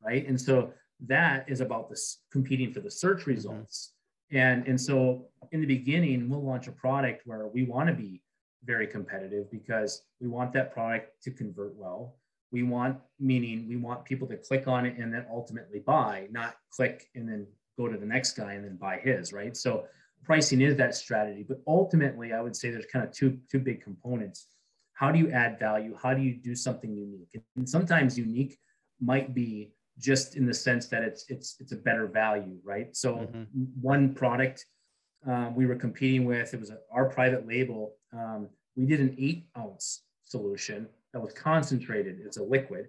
right? 0.04 0.26
And 0.26 0.40
so 0.40 0.72
that 1.06 1.48
is 1.48 1.60
about 1.60 1.88
this 1.88 2.18
competing 2.30 2.72
for 2.72 2.80
the 2.80 2.90
search 2.90 3.20
mm-hmm. 3.20 3.30
results. 3.30 3.88
Mm-hmm. 3.88 4.01
And, 4.32 4.66
and 4.66 4.80
so 4.80 5.26
in 5.52 5.60
the 5.60 5.66
beginning, 5.66 6.28
we'll 6.28 6.42
launch 6.42 6.66
a 6.66 6.72
product 6.72 7.26
where 7.26 7.46
we 7.46 7.64
want 7.64 7.88
to 7.88 7.94
be 7.94 8.22
very 8.64 8.86
competitive 8.86 9.50
because 9.50 10.02
we 10.20 10.28
want 10.28 10.52
that 10.54 10.72
product 10.72 11.22
to 11.24 11.30
convert 11.30 11.76
well. 11.76 12.16
We 12.50 12.62
want, 12.62 12.98
meaning 13.18 13.66
we 13.68 13.76
want 13.76 14.04
people 14.04 14.28
to 14.28 14.36
click 14.36 14.68
on 14.68 14.86
it 14.86 14.96
and 14.98 15.12
then 15.12 15.26
ultimately 15.30 15.80
buy, 15.80 16.28
not 16.30 16.56
click 16.70 17.08
and 17.14 17.28
then 17.28 17.46
go 17.78 17.88
to 17.88 17.98
the 17.98 18.06
next 18.06 18.32
guy 18.32 18.54
and 18.54 18.64
then 18.64 18.76
buy 18.76 18.98
his, 18.98 19.32
right? 19.32 19.56
So 19.56 19.84
pricing 20.24 20.60
is 20.60 20.76
that 20.76 20.94
strategy, 20.94 21.44
but 21.46 21.60
ultimately 21.66 22.32
I 22.32 22.40
would 22.40 22.54
say 22.54 22.70
there's 22.70 22.86
kind 22.86 23.04
of 23.04 23.12
two 23.12 23.38
two 23.50 23.58
big 23.58 23.82
components. 23.82 24.46
How 24.94 25.10
do 25.10 25.18
you 25.18 25.30
add 25.30 25.58
value? 25.58 25.96
How 26.00 26.14
do 26.14 26.22
you 26.22 26.34
do 26.34 26.54
something 26.54 26.94
unique? 26.94 27.42
And 27.56 27.68
sometimes 27.68 28.18
unique 28.18 28.58
might 29.00 29.34
be 29.34 29.72
just 29.98 30.36
in 30.36 30.46
the 30.46 30.54
sense 30.54 30.86
that 30.88 31.02
it's 31.02 31.24
it's 31.28 31.56
it's 31.60 31.72
a 31.72 31.76
better 31.76 32.06
value, 32.06 32.58
right? 32.64 32.96
So 32.96 33.16
mm-hmm. 33.16 33.44
one 33.80 34.14
product 34.14 34.64
um, 35.26 35.54
we 35.54 35.66
were 35.66 35.76
competing 35.76 36.24
with, 36.24 36.52
it 36.52 36.60
was 36.60 36.70
a, 36.70 36.78
our 36.90 37.08
private 37.08 37.46
label. 37.46 37.94
Um, 38.12 38.48
we 38.76 38.86
did 38.86 39.00
an 39.00 39.14
eight 39.18 39.46
ounce 39.56 40.02
solution 40.24 40.88
that 41.12 41.20
was 41.20 41.32
concentrated. 41.32 42.18
It's 42.24 42.38
a 42.38 42.42
liquid 42.42 42.86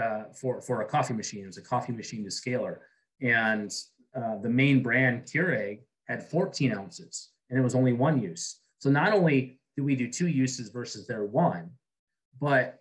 uh, 0.00 0.24
for 0.34 0.60
for 0.60 0.82
a 0.82 0.84
coffee 0.84 1.14
machine. 1.14 1.44
It 1.44 1.46
was 1.46 1.58
a 1.58 1.62
coffee 1.62 1.92
machine 1.92 2.24
descaler, 2.24 2.78
and 3.20 3.72
uh, 4.14 4.38
the 4.42 4.48
main 4.48 4.82
brand 4.82 5.24
Keurig 5.24 5.80
had 6.08 6.28
14 6.28 6.72
ounces, 6.72 7.30
and 7.48 7.58
it 7.58 7.62
was 7.62 7.74
only 7.74 7.92
one 7.92 8.20
use. 8.20 8.60
So 8.78 8.90
not 8.90 9.12
only 9.12 9.58
do 9.76 9.84
we 9.84 9.96
do 9.96 10.10
two 10.10 10.28
uses 10.28 10.68
versus 10.68 11.06
their 11.06 11.24
one, 11.24 11.70
but 12.40 12.80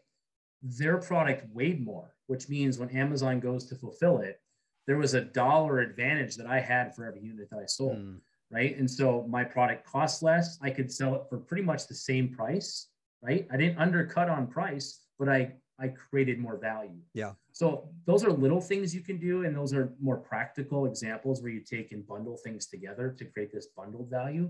their 0.62 0.98
product 0.98 1.46
weighed 1.54 1.84
more, 1.84 2.16
which 2.34 2.50
means 2.50 2.80
when 2.80 2.90
Amazon 2.90 3.40
goes 3.40 3.66
to 3.68 3.76
fulfill 3.76 4.18
it, 4.18 4.42
there 4.88 4.98
was 4.98 5.14
a 5.14 5.22
dollar 5.22 5.82
advantage 5.82 6.36
that 6.36 6.48
I 6.48 6.60
had 6.60 6.96
for 6.96 7.06
every 7.06 7.22
unit 7.22 7.48
that 7.52 7.60
I 7.60 7.68
sold. 7.68 7.98
Mm. 7.98 8.18
Right. 8.50 8.76
And 8.76 8.90
so 8.90 9.24
my 9.30 9.44
product 9.44 9.86
costs 9.86 10.24
less. 10.24 10.58
I 10.60 10.72
could 10.72 10.92
sell 10.92 11.14
it 11.14 11.26
for 11.30 11.38
pretty 11.38 11.62
much 11.62 11.86
the 11.88 11.94
same 11.94 12.30
price. 12.30 12.88
Right. 13.22 13.48
I 13.52 13.58
didn't 13.58 13.78
undercut 13.78 14.30
on 14.30 14.48
price, 14.48 15.02
but 15.20 15.30
I 15.30 15.54
I 15.80 15.90
created 15.90 16.40
more 16.40 16.58
value. 16.58 17.02
Yeah. 17.14 17.34
So 17.52 17.90
those 18.08 18.24
are 18.24 18.32
little 18.32 18.62
things 18.62 18.96
you 18.96 19.02
can 19.02 19.20
do, 19.20 19.46
and 19.46 19.56
those 19.56 19.74
are 19.74 19.94
more 20.02 20.18
practical 20.18 20.88
examples 20.88 21.44
where 21.44 21.52
you 21.52 21.62
take 21.62 21.92
and 21.92 22.06
bundle 22.08 22.38
things 22.38 22.66
together 22.66 23.16
to 23.20 23.26
create 23.26 23.52
this 23.54 23.68
bundled 23.78 24.10
value. 24.10 24.50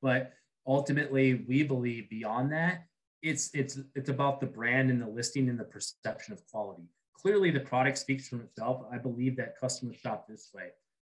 But 0.00 0.34
ultimately, 0.68 1.44
we 1.48 1.64
believe 1.64 2.08
beyond 2.10 2.52
that, 2.52 2.84
it's 3.22 3.50
it's 3.54 3.80
it's 3.96 4.10
about 4.10 4.40
the 4.40 4.46
brand 4.46 4.90
and 4.90 5.02
the 5.02 5.08
listing 5.08 5.48
and 5.48 5.58
the 5.58 5.64
perception 5.64 6.32
of 6.32 6.46
quality. 6.52 6.84
Clearly, 7.14 7.50
the 7.50 7.60
product 7.60 7.98
speaks 7.98 8.28
for 8.28 8.40
itself. 8.40 8.82
I 8.92 8.98
believe 8.98 9.36
that 9.36 9.58
customers 9.58 9.96
shop 9.96 10.26
this 10.28 10.50
way. 10.54 10.68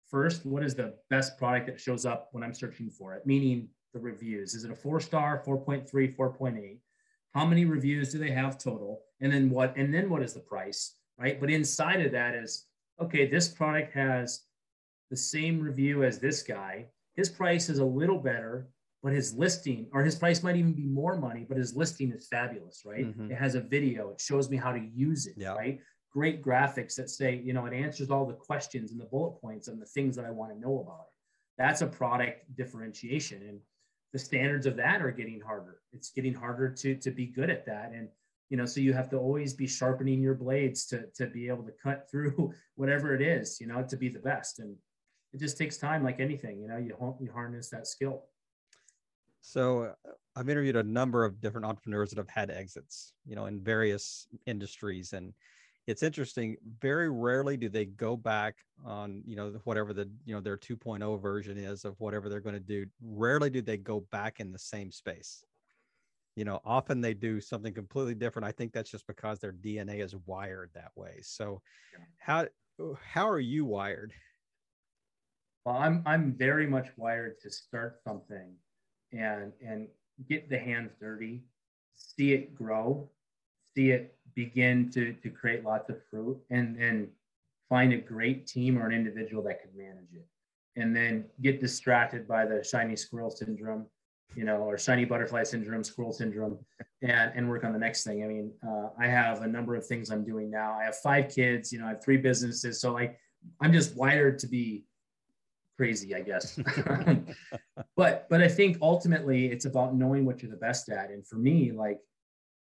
First, 0.09 0.45
what 0.45 0.63
is 0.63 0.75
the 0.75 0.93
best 1.09 1.37
product 1.37 1.67
that 1.67 1.79
shows 1.79 2.05
up 2.05 2.29
when 2.33 2.43
I'm 2.43 2.53
searching 2.53 2.89
for 2.89 3.15
it? 3.15 3.25
Meaning 3.25 3.67
the 3.93 3.99
reviews. 3.99 4.53
Is 4.53 4.63
it 4.63 4.71
a 4.71 4.75
four 4.75 4.99
star, 4.99 5.43
4.3, 5.45 6.15
4.8? 6.15 6.77
How 7.33 7.45
many 7.45 7.65
reviews 7.65 8.11
do 8.11 8.19
they 8.19 8.31
have 8.31 8.57
total? 8.57 9.01
And 9.21 9.31
then 9.31 9.49
what? 9.49 9.75
And 9.75 9.93
then 9.93 10.09
what 10.09 10.21
is 10.21 10.33
the 10.33 10.39
price? 10.39 10.95
Right. 11.17 11.39
But 11.39 11.49
inside 11.49 12.05
of 12.05 12.11
that 12.11 12.35
is 12.35 12.65
okay. 13.01 13.27
This 13.27 13.47
product 13.47 13.93
has 13.93 14.41
the 15.09 15.17
same 15.17 15.59
review 15.59 16.03
as 16.03 16.19
this 16.19 16.43
guy. 16.43 16.87
His 17.15 17.29
price 17.29 17.69
is 17.69 17.79
a 17.79 17.85
little 17.85 18.17
better, 18.17 18.67
but 19.03 19.13
his 19.13 19.33
listing 19.33 19.87
or 19.93 20.03
his 20.03 20.15
price 20.15 20.41
might 20.41 20.55
even 20.55 20.73
be 20.73 20.87
more 20.87 21.15
money, 21.17 21.45
but 21.47 21.57
his 21.57 21.75
listing 21.75 22.11
is 22.11 22.27
fabulous, 22.27 22.81
right? 22.85 23.05
Mm-hmm. 23.05 23.31
It 23.31 23.37
has 23.37 23.55
a 23.55 23.61
video, 23.61 24.09
it 24.09 24.21
shows 24.21 24.49
me 24.49 24.57
how 24.57 24.71
to 24.71 24.79
use 24.79 25.27
it, 25.27 25.35
yeah. 25.37 25.53
right? 25.53 25.79
Great 26.13 26.43
graphics 26.43 26.95
that 26.95 27.10
say, 27.10 27.41
you 27.43 27.54
know, 27.54 27.65
it 27.65 27.73
answers 27.73 28.12
all 28.12 28.26
the 28.26 28.34
questions 28.34 28.91
and 28.91 28.99
the 28.99 29.06
bullet 29.06 29.41
points 29.41 29.67
and 29.67 29.82
the 29.82 29.86
things 29.86 30.15
that 30.15 30.26
I 30.26 30.32
want 30.32 30.54
to 30.54 30.60
know 30.60 30.80
about 30.80 31.06
it. 31.08 31.13
That's 31.58 31.82
a 31.82 31.88
product 31.88 32.56
differentiation. 32.56 33.41
And 33.47 33.60
the 34.13 34.19
standards 34.19 34.67
of 34.67 34.76
that 34.78 35.02
are 35.02 35.12
getting 35.12 35.41
harder. 35.41 35.80
It's 35.91 36.12
getting 36.12 36.34
harder 36.34 36.69
to 36.69 36.95
to 36.95 37.12
be 37.12 37.26
good 37.26 37.49
at 37.49 37.65
that. 37.65 37.91
And 37.93 38.08
you 38.49 38.58
know, 38.58 38.65
so 38.65 38.80
you 38.80 38.93
have 38.93 39.10
to 39.10 39.17
always 39.17 39.54
be 39.54 39.65
sharpening 39.65 40.21
your 40.21 40.36
blades 40.36 40.86
to 40.88 41.08
to 41.15 41.28
be 41.28 41.47
able 41.47 41.63
to 41.63 41.73
cut 41.82 42.08
through 42.12 42.54
whatever 42.76 43.15
it 43.15 43.21
is, 43.21 43.60
you 43.60 43.67
know, 43.67 43.84
to 43.84 43.97
be 43.97 44.10
the 44.10 44.19
best. 44.19 44.60
And 44.60 44.76
it 45.34 45.39
just 45.39 45.58
takes 45.58 45.78
time 45.78 46.04
like 46.04 46.19
anything, 46.19 46.62
you 46.62 46.67
know, 46.67 46.78
you 46.78 46.95
you 47.19 47.32
harness 47.32 47.69
that 47.69 47.88
skill. 47.88 48.26
So 49.41 49.84
uh, 49.84 50.12
I've 50.36 50.47
interviewed 50.47 50.78
a 50.78 50.84
number 50.84 51.26
of 51.26 51.41
different 51.41 51.65
entrepreneurs 51.65 52.10
that 52.12 52.17
have 52.17 52.30
had 52.30 52.49
exits, 52.49 53.13
you 53.26 53.36
know, 53.36 53.47
in 53.47 53.60
various 53.60 54.28
industries. 54.45 55.13
And 55.13 55.34
it's 55.85 56.03
interesting. 56.03 56.55
Very 56.81 57.09
rarely 57.09 57.57
do 57.57 57.67
they 57.69 57.85
go 57.85 58.15
back 58.15 58.55
on, 58.85 59.21
you 59.25 59.35
know, 59.35 59.59
whatever 59.65 59.93
the, 59.93 60.09
you 60.25 60.33
know, 60.33 60.41
their 60.41 60.57
2.0 60.57 61.21
version 61.21 61.57
is 61.57 61.83
of 61.83 61.99
whatever 61.99 62.29
they're 62.29 62.39
going 62.39 62.55
to 62.55 62.59
do. 62.59 62.85
Rarely 63.01 63.49
do 63.49 63.61
they 63.61 63.77
go 63.77 64.01
back 64.11 64.39
in 64.39 64.51
the 64.51 64.59
same 64.59 64.91
space. 64.91 65.43
You 66.35 66.45
know, 66.45 66.61
often 66.65 67.01
they 67.01 67.13
do 67.13 67.39
something 67.39 67.73
completely 67.73 68.15
different. 68.15 68.47
I 68.47 68.51
think 68.51 68.71
that's 68.71 68.89
just 68.89 69.05
because 69.07 69.39
their 69.39 69.51
DNA 69.51 70.03
is 70.03 70.15
wired 70.25 70.71
that 70.73 70.91
way. 70.95 71.19
So 71.21 71.61
how 72.17 72.47
oh, 72.79 72.97
how 73.05 73.29
are 73.29 73.39
you 73.39 73.65
wired? 73.65 74.13
Well, 75.65 75.77
I'm 75.77 76.01
I'm 76.05 76.33
very 76.33 76.65
much 76.65 76.87
wired 76.97 77.39
to 77.41 77.51
start 77.51 77.99
something 78.03 78.55
and 79.11 79.53
and 79.63 79.87
get 80.27 80.49
the 80.49 80.57
hands 80.57 80.91
dirty, 80.99 81.43
see 81.93 82.33
it 82.33 82.55
grow, 82.55 83.09
see 83.75 83.91
it 83.91 84.15
begin 84.36 84.89
to 84.91 85.13
to 85.13 85.29
create 85.29 85.63
lots 85.63 85.89
of 85.89 85.97
fruit, 86.09 86.38
and 86.49 86.79
then 86.79 87.09
find 87.69 87.93
a 87.93 87.97
great 87.97 88.47
team 88.47 88.77
or 88.77 88.88
an 88.88 88.93
individual 88.93 89.43
that 89.43 89.62
could 89.62 89.75
manage 89.75 90.13
it, 90.13 90.25
and 90.75 90.95
then 90.95 91.25
get 91.41 91.59
distracted 91.59 92.27
by 92.27 92.45
the 92.45 92.63
shiny 92.63 92.95
squirrel 92.95 93.29
syndrome, 93.29 93.86
you 94.36 94.43
know, 94.43 94.57
or 94.57 94.77
shiny 94.77 95.05
butterfly 95.05 95.43
syndrome, 95.43 95.83
squirrel 95.83 96.13
syndrome, 96.13 96.57
and 97.01 97.31
and 97.36 97.49
work 97.49 97.63
on 97.63 97.73
the 97.73 97.79
next 97.79 98.03
thing. 98.03 98.23
I 98.23 98.27
mean, 98.27 98.51
uh, 98.67 98.89
I 98.99 99.07
have 99.07 99.41
a 99.41 99.47
number 99.47 99.75
of 99.75 99.86
things 99.86 100.09
I'm 100.09 100.23
doing 100.23 100.49
now. 100.49 100.77
I 100.79 100.86
have 100.86 100.97
five 100.97 101.29
kids, 101.29 101.71
you 101.71 101.79
know, 101.79 101.86
I 101.86 101.89
have 101.89 102.03
three 102.03 102.17
businesses, 102.17 102.79
so 102.81 102.91
like 102.93 103.19
I'm 103.62 103.73
just 103.73 103.95
wired 103.95 104.39
to 104.39 104.47
be 104.47 104.86
crazy, 105.77 106.15
I 106.15 106.21
guess. 106.21 106.59
but 107.95 108.27
but 108.29 108.41
I 108.41 108.47
think 108.47 108.77
ultimately 108.81 109.47
it's 109.47 109.65
about 109.65 109.95
knowing 109.95 110.25
what 110.25 110.41
you're 110.41 110.51
the 110.51 110.57
best 110.57 110.89
at. 110.89 111.09
And 111.09 111.25
for 111.25 111.36
me, 111.36 111.71
like 111.71 111.99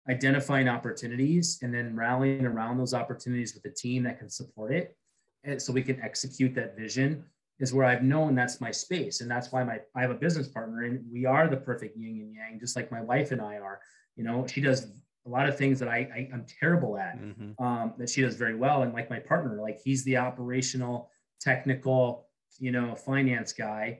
identifying 0.09 0.67
opportunities 0.69 1.59
and 1.61 1.73
then 1.73 1.95
rallying 1.95 2.45
around 2.45 2.77
those 2.77 2.93
opportunities 2.93 3.53
with 3.53 3.65
a 3.65 3.75
team 3.75 4.03
that 4.03 4.19
can 4.19 4.29
support 4.29 4.73
it. 4.73 4.95
And 5.43 5.61
so 5.61 5.73
we 5.73 5.83
can 5.83 6.01
execute 6.01 6.55
that 6.55 6.77
vision 6.77 7.23
is 7.59 7.73
where 7.73 7.85
I've 7.85 8.03
known 8.03 8.35
that's 8.35 8.61
my 8.61 8.71
space. 8.71 9.21
And 9.21 9.29
that's 9.29 9.51
why 9.51 9.63
my 9.63 9.79
I 9.95 10.01
have 10.01 10.11
a 10.11 10.15
business 10.15 10.47
partner 10.47 10.83
and 10.83 11.03
we 11.11 11.25
are 11.25 11.47
the 11.47 11.57
perfect 11.57 11.97
yin 11.97 12.21
and 12.21 12.33
yang, 12.33 12.59
just 12.59 12.75
like 12.75 12.91
my 12.91 13.01
wife 13.01 13.31
and 13.31 13.41
I 13.41 13.57
are. 13.57 13.79
You 14.15 14.23
know, 14.23 14.45
she 14.47 14.61
does 14.61 14.87
a 15.25 15.29
lot 15.29 15.49
of 15.49 15.57
things 15.57 15.79
that 15.79 15.89
I, 15.89 16.09
I 16.13 16.29
am 16.33 16.45
terrible 16.59 16.97
at 16.97 17.19
mm-hmm. 17.19 17.63
um, 17.63 17.93
that 17.97 18.09
she 18.09 18.21
does 18.21 18.35
very 18.35 18.55
well. 18.55 18.83
And 18.83 18.93
like 18.93 19.09
my 19.09 19.19
partner, 19.19 19.61
like 19.61 19.79
he's 19.83 20.03
the 20.05 20.17
operational, 20.17 21.09
technical, 21.41 22.27
you 22.59 22.71
know, 22.71 22.95
finance 22.95 23.53
guy 23.53 23.99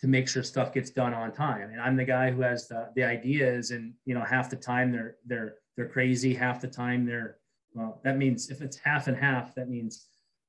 to 0.00 0.06
make 0.06 0.28
sure 0.28 0.42
stuff 0.42 0.74
gets 0.74 0.90
done 0.90 1.14
on 1.14 1.32
time. 1.32 1.70
And 1.70 1.80
I'm 1.80 1.96
the 1.96 2.04
guy 2.04 2.30
who 2.30 2.42
has 2.42 2.68
the, 2.68 2.90
the 2.94 3.04
ideas 3.04 3.70
and, 3.70 3.94
you 4.04 4.14
know, 4.14 4.22
half 4.22 4.50
the 4.50 4.56
time 4.56 4.92
they're, 4.92 5.16
they're, 5.24 5.54
they're 5.76 5.88
crazy. 5.88 6.34
Half 6.34 6.60
the 6.60 6.68
time 6.68 7.06
they're, 7.06 7.38
well, 7.74 8.00
that 8.04 8.18
means 8.18 8.50
if 8.50 8.60
it's 8.60 8.76
half 8.76 9.06
and 9.08 9.16
half, 9.16 9.54
that 9.54 9.68
means 9.68 10.06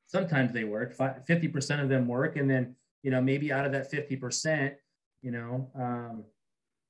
sometimes 0.08 0.52
they 0.52 0.66
work 0.66 0.98
50% 0.98 1.82
of 1.82 1.90
them 1.90 2.08
work. 2.08 2.36
And 2.36 2.50
then, 2.50 2.76
you 3.04 3.12
know, 3.12 3.22
maybe 3.22 3.52
out 3.52 3.66
of 3.66 3.72
that 3.72 3.92
50%, 3.92 4.74
you 5.22 5.32
know, 5.32 5.70
um, 5.76 6.24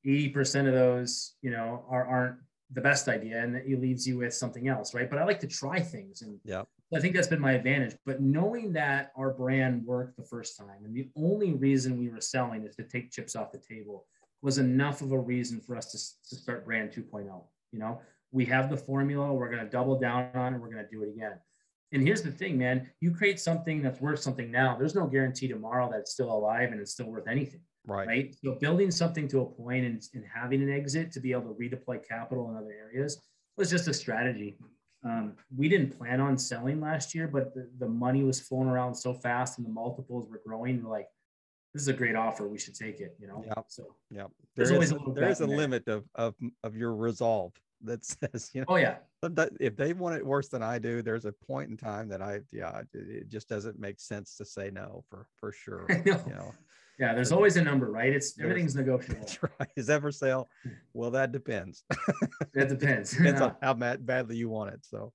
80% 0.06 0.68
of 0.68 0.74
those, 0.74 1.36
you 1.42 1.52
know, 1.52 1.86
are, 1.90 2.06
aren't 2.08 2.38
the 2.72 2.82
best 2.82 3.08
idea 3.08 3.42
and 3.42 3.56
it 3.56 3.80
leaves 3.80 4.08
you 4.08 4.18
with 4.18 4.34
something 4.34 4.68
else. 4.68 4.96
Right. 4.96 5.10
But 5.10 5.20
I 5.20 5.26
like 5.26 5.40
to 5.42 5.48
try 5.48 5.80
things 5.80 6.24
and, 6.24 6.40
yeah. 6.44 6.64
I 6.96 7.00
think 7.00 7.16
that's 7.16 7.28
been 7.28 7.42
my 7.42 7.54
advantage. 7.54 7.96
But 8.06 8.22
knowing 8.22 8.72
that 8.74 9.12
our 9.18 9.34
brand 9.34 9.86
worked 9.86 10.16
the 10.18 10.24
first 10.24 10.58
time, 10.58 10.86
and 10.86 10.96
the 10.96 11.10
only 11.18 11.54
reason 11.54 11.98
we 11.98 12.10
were 12.10 12.22
selling 12.22 12.66
is 12.66 12.76
to 12.78 12.84
take 12.84 13.12
chips 13.12 13.36
off 13.36 13.52
the 13.52 13.58
table, 13.60 14.06
was 14.42 14.58
enough 14.58 15.02
of 15.02 15.12
a 15.12 15.20
reason 15.20 15.60
for 15.60 15.76
us 15.76 15.92
to, 15.92 15.98
to 16.30 16.42
start 16.42 16.66
brand 16.66 16.92
2.0. 16.92 17.44
You 17.72 17.80
know, 17.80 18.00
we 18.32 18.46
have 18.46 18.70
the 18.70 18.78
formula, 18.78 19.34
we're 19.34 19.50
going 19.50 19.64
to 19.64 19.70
double 19.70 20.00
down 20.00 20.30
on 20.34 20.54
it, 20.54 20.62
we're 20.62 20.70
going 20.70 20.84
to 20.84 20.90
do 20.90 21.04
it 21.04 21.10
again. 21.10 21.34
And 21.94 22.02
here's 22.06 22.22
the 22.22 22.32
thing, 22.32 22.58
man 22.58 22.90
you 23.00 23.12
create 23.12 23.40
something 23.40 23.82
that's 23.82 24.02
worth 24.02 24.20
something 24.20 24.52
now, 24.52 24.78
there's 24.78 24.96
no 24.96 25.08
guarantee 25.08 25.48
tomorrow 25.48 25.90
that 25.92 26.00
it's 26.00 26.12
still 26.12 26.32
alive 26.32 26.72
and 26.72 26.80
it's 26.80 26.92
still 26.92 27.08
worth 27.08 27.28
anything. 27.28 27.62
Right. 27.86 28.08
Right. 28.08 28.36
So 28.44 28.58
building 28.60 28.92
something 28.92 29.28
to 29.30 29.42
a 29.42 29.46
point 29.46 29.86
and, 29.86 30.02
and 30.14 30.26
having 30.34 30.62
an 30.62 30.70
exit 30.70 31.12
to 31.14 31.22
be 31.22 31.32
able 31.32 31.54
to 31.54 31.60
redeploy 31.60 32.06
capital 32.08 32.50
in 32.50 32.58
other 32.58 32.74
areas 32.74 33.22
was 33.56 33.70
just 33.70 33.88
a 33.88 33.94
strategy. 33.94 34.58
Um, 35.04 35.34
we 35.56 35.70
didn't 35.70 35.98
plan 35.98 36.20
on 36.20 36.38
selling 36.38 36.82
last 36.82 37.14
year, 37.14 37.28
but 37.28 37.54
the, 37.54 37.70
the 37.80 37.88
money 37.88 38.24
was 38.24 38.40
flowing 38.40 38.68
around 38.68 38.96
so 38.96 39.14
fast 39.14 39.58
and 39.58 39.66
the 39.66 39.72
multiples 39.72 40.28
were 40.30 40.42
growing. 40.46 40.84
We're 40.84 40.90
like, 40.90 41.08
this 41.74 41.84
is 41.84 41.88
a 41.88 41.94
great 41.94 42.16
offer. 42.16 42.48
We 42.48 42.58
should 42.58 42.76
take 42.76 43.00
it, 43.00 43.16
you 43.20 43.28
know? 43.28 43.44
Yeah. 43.46 43.54
So, 43.68 43.96
yeah. 44.10 44.26
There's 44.56 44.72
always 44.72 44.92
a, 44.92 44.98
there 45.14 45.30
is 45.30 45.42
a 45.42 45.48
limit 45.48 45.88
of, 45.88 46.06
of, 46.16 46.34
of 46.64 46.76
your 46.76 46.96
resolve 46.96 47.54
that 47.84 48.04
says, 48.34 48.50
you 48.54 48.62
know, 48.62 48.68
oh, 48.70 48.76
yeah. 48.78 48.98
If 49.60 49.76
they 49.76 49.94
want 49.94 50.16
it 50.16 50.26
worse 50.26 50.48
than 50.48 50.64
I 50.64 50.80
do, 50.80 51.02
there's 51.02 51.26
a 51.26 51.32
point 51.32 51.70
in 51.70 51.78
time 51.78 52.08
that 52.10 52.22
I, 52.22 52.40
yeah, 52.52 52.82
it 52.94 53.30
just 53.30 53.50
doesn't 53.50 53.80
make 53.80 54.00
sense 54.00 54.36
to 54.38 54.46
say 54.46 54.72
no 54.72 55.04
for, 55.10 55.28
for 55.36 55.52
sure. 55.52 55.86
I 55.90 56.02
know. 56.06 56.24
You 56.28 56.34
know? 56.34 56.54
Yeah, 57.00 57.14
there's 57.14 57.32
always 57.32 57.58
a 57.58 57.62
number, 57.62 57.92
right? 57.92 58.12
It's 58.12 58.40
everything's 58.40 58.76
negotiable. 58.76 59.16
That's 59.20 59.44
right. 59.44 59.70
Is 59.76 59.86
that 59.88 60.02
for 60.02 60.12
sale? 60.12 60.50
Well, 60.94 61.12
that 61.12 61.32
depends. 61.32 61.84
That 62.54 62.70
depends. 62.70 63.12
depends 63.12 63.40
on 63.42 63.56
how 63.62 63.74
bad, 63.76 64.04
badly 64.06 64.36
you 64.36 64.50
want 64.50 64.74
it. 64.74 64.80
So, 64.84 65.14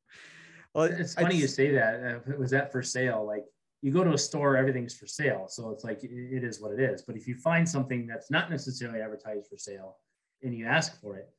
well, 0.74 0.84
it's 0.84 1.14
funny 1.14 1.34
you 1.34 1.48
say 1.48 1.72
that. 1.72 1.94
Uh, 2.26 2.30
it 2.32 2.38
was 2.38 2.50
that 2.52 2.70
for 2.70 2.82
sale, 2.82 3.26
like 3.26 3.44
you 3.80 3.90
go 3.90 4.04
to 4.04 4.12
a 4.12 4.18
store, 4.18 4.56
everything's 4.56 4.94
for 4.94 5.08
sale. 5.08 5.46
So 5.48 5.70
it's 5.70 5.82
like 5.82 6.04
it 6.04 6.44
is 6.44 6.60
what 6.60 6.72
it 6.72 6.78
is. 6.80 7.02
But 7.02 7.16
if 7.16 7.26
you 7.26 7.34
find 7.34 7.68
something 7.68 8.06
that's 8.06 8.30
not 8.30 8.48
necessarily 8.48 9.00
advertised 9.00 9.48
for 9.48 9.56
sale 9.58 9.96
and 10.44 10.54
you 10.54 10.66
ask 10.66 11.00
for 11.00 11.16
it, 11.16 11.30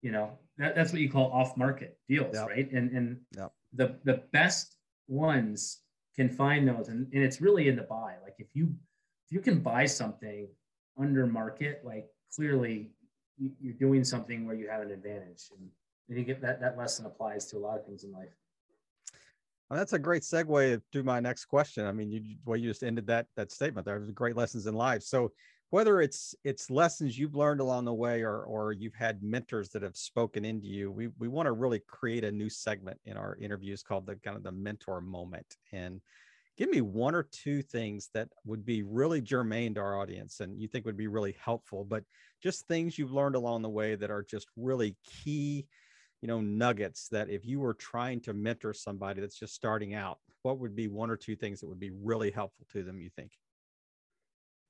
you 0.00 0.12
know, 0.12 0.30
that, 0.56 0.74
that's 0.74 0.92
what 0.92 1.02
you 1.02 1.10
call 1.10 1.30
off-market 1.30 1.98
deals, 2.08 2.34
Yep. 2.34 2.48
right? 2.48 2.72
And 2.72 2.90
and 2.96 3.20
Yep. 3.36 3.52
the 3.74 3.96
the 4.04 4.22
best 4.32 4.76
ones 5.08 5.80
can 6.16 6.30
find 6.30 6.66
those. 6.66 6.88
And, 6.88 7.06
and 7.12 7.22
it's 7.22 7.42
really 7.42 7.68
in 7.68 7.76
the 7.76 7.82
buy. 7.82 8.14
Like 8.22 8.36
if 8.38 8.48
you 8.54 8.74
if 9.30 9.34
you 9.34 9.40
can 9.40 9.60
buy 9.60 9.86
something 9.86 10.48
under 10.98 11.26
market, 11.26 11.82
like 11.84 12.10
clearly 12.34 12.92
you- 13.38 13.56
you're 13.60 13.74
doing 13.74 14.04
something 14.04 14.44
where 14.44 14.56
you 14.56 14.68
have 14.68 14.82
an 14.82 14.90
advantage. 14.90 15.50
And 15.56 15.70
I 16.10 16.14
think 16.14 16.40
that 16.40 16.60
that 16.60 16.76
lesson 16.76 17.06
applies 17.06 17.46
to 17.46 17.58
a 17.58 17.60
lot 17.60 17.78
of 17.78 17.86
things 17.86 18.02
in 18.04 18.12
life. 18.12 18.34
Well, 19.68 19.78
that's 19.78 19.92
a 19.92 20.00
great 20.00 20.22
segue 20.22 20.82
to 20.90 21.02
my 21.04 21.20
next 21.20 21.44
question. 21.44 21.86
I 21.86 21.92
mean, 21.92 22.10
you 22.10 22.38
well, 22.44 22.56
you 22.56 22.68
just 22.68 22.82
ended 22.82 23.06
that 23.06 23.28
that 23.36 23.52
statement. 23.52 23.84
There 23.84 24.00
was 24.00 24.10
great 24.10 24.34
lessons 24.34 24.66
in 24.66 24.74
life. 24.74 25.04
So 25.04 25.32
whether 25.70 26.00
it's 26.00 26.34
it's 26.42 26.68
lessons 26.68 27.16
you've 27.16 27.36
learned 27.36 27.60
along 27.60 27.84
the 27.84 27.94
way 27.94 28.22
or 28.22 28.42
or 28.42 28.72
you've 28.72 28.96
had 28.96 29.22
mentors 29.22 29.68
that 29.70 29.82
have 29.82 29.96
spoken 29.96 30.44
into 30.44 30.66
you, 30.66 30.90
we 30.90 31.06
we 31.18 31.28
want 31.28 31.46
to 31.46 31.52
really 31.52 31.78
create 31.78 32.24
a 32.24 32.32
new 32.32 32.50
segment 32.50 33.00
in 33.04 33.16
our 33.16 33.36
interviews 33.36 33.84
called 33.84 34.06
the 34.06 34.16
kind 34.16 34.36
of 34.36 34.42
the 34.42 34.50
mentor 34.50 35.00
moment. 35.00 35.56
And 35.70 36.00
give 36.56 36.70
me 36.70 36.80
one 36.80 37.14
or 37.14 37.22
two 37.22 37.62
things 37.62 38.10
that 38.14 38.28
would 38.44 38.64
be 38.64 38.82
really 38.82 39.20
germane 39.20 39.74
to 39.74 39.80
our 39.80 39.98
audience 39.98 40.40
and 40.40 40.60
you 40.60 40.68
think 40.68 40.84
would 40.84 40.96
be 40.96 41.06
really 41.06 41.36
helpful, 41.42 41.84
but 41.84 42.04
just 42.42 42.66
things 42.66 42.98
you've 42.98 43.12
learned 43.12 43.36
along 43.36 43.62
the 43.62 43.68
way 43.68 43.94
that 43.94 44.10
are 44.10 44.22
just 44.22 44.46
really 44.56 44.96
key 45.04 45.66
you 46.22 46.28
know 46.28 46.40
nuggets 46.40 47.08
that 47.08 47.30
if 47.30 47.46
you 47.46 47.60
were 47.60 47.74
trying 47.74 48.20
to 48.20 48.34
mentor 48.34 48.72
somebody 48.74 49.20
that's 49.20 49.38
just 49.38 49.54
starting 49.54 49.94
out 49.94 50.18
what 50.42 50.58
would 50.58 50.76
be 50.76 50.88
one 50.88 51.10
or 51.10 51.16
two 51.16 51.36
things 51.36 51.60
that 51.60 51.68
would 51.68 51.80
be 51.80 51.90
really 51.90 52.30
helpful 52.30 52.66
to 52.72 52.82
them 52.82 53.00
you 53.00 53.10
think 53.16 53.32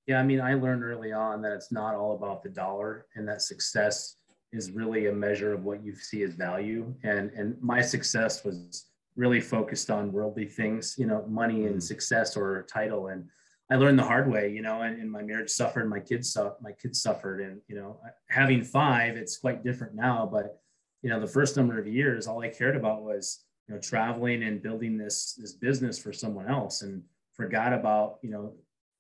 Yeah, 0.06 0.18
I 0.20 0.22
mean, 0.22 0.40
I 0.40 0.54
learned 0.54 0.82
early 0.82 1.12
on 1.12 1.42
that 1.42 1.52
it's 1.52 1.70
not 1.72 1.94
all 1.94 2.14
about 2.14 2.42
the 2.42 2.48
dollar 2.48 3.06
and 3.14 3.28
that 3.28 3.42
success 3.42 4.16
is 4.52 4.72
really 4.72 5.06
a 5.06 5.12
measure 5.12 5.52
of 5.52 5.64
what 5.64 5.84
you 5.84 5.94
see 5.94 6.22
as 6.22 6.34
value. 6.34 6.92
And 7.04 7.30
and 7.30 7.56
my 7.60 7.80
success 7.80 8.44
was 8.44 8.89
really 9.16 9.40
focused 9.40 9.90
on 9.90 10.12
worldly 10.12 10.46
things, 10.46 10.96
you 10.98 11.06
know, 11.06 11.24
money 11.28 11.66
and 11.66 11.76
Mm. 11.76 11.82
success 11.82 12.36
or 12.36 12.62
title. 12.62 13.08
And 13.08 13.28
I 13.70 13.76
learned 13.76 13.98
the 13.98 14.04
hard 14.04 14.30
way, 14.30 14.52
you 14.52 14.62
know, 14.62 14.82
and, 14.82 15.00
and 15.00 15.10
my 15.10 15.22
marriage 15.22 15.50
suffered, 15.50 15.88
my 15.88 16.00
kids 16.00 16.32
su- 16.32 16.56
my 16.60 16.72
kids 16.72 17.00
suffered. 17.02 17.40
And, 17.40 17.60
you 17.68 17.76
know, 17.76 18.00
having 18.28 18.62
five, 18.64 19.16
it's 19.16 19.36
quite 19.36 19.62
different 19.62 19.94
now. 19.94 20.28
But, 20.30 20.60
you 21.02 21.10
know, 21.10 21.20
the 21.20 21.26
first 21.26 21.56
number 21.56 21.78
of 21.78 21.86
years, 21.86 22.26
all 22.26 22.42
I 22.42 22.48
cared 22.48 22.76
about 22.76 23.02
was, 23.02 23.44
you 23.68 23.74
know, 23.74 23.80
traveling 23.80 24.42
and 24.42 24.62
building 24.62 24.96
this 24.96 25.34
this 25.34 25.52
business 25.52 25.98
for 25.98 26.12
someone 26.12 26.48
else 26.48 26.82
and 26.82 27.02
forgot 27.32 27.72
about, 27.72 28.18
you 28.22 28.30
know, 28.30 28.54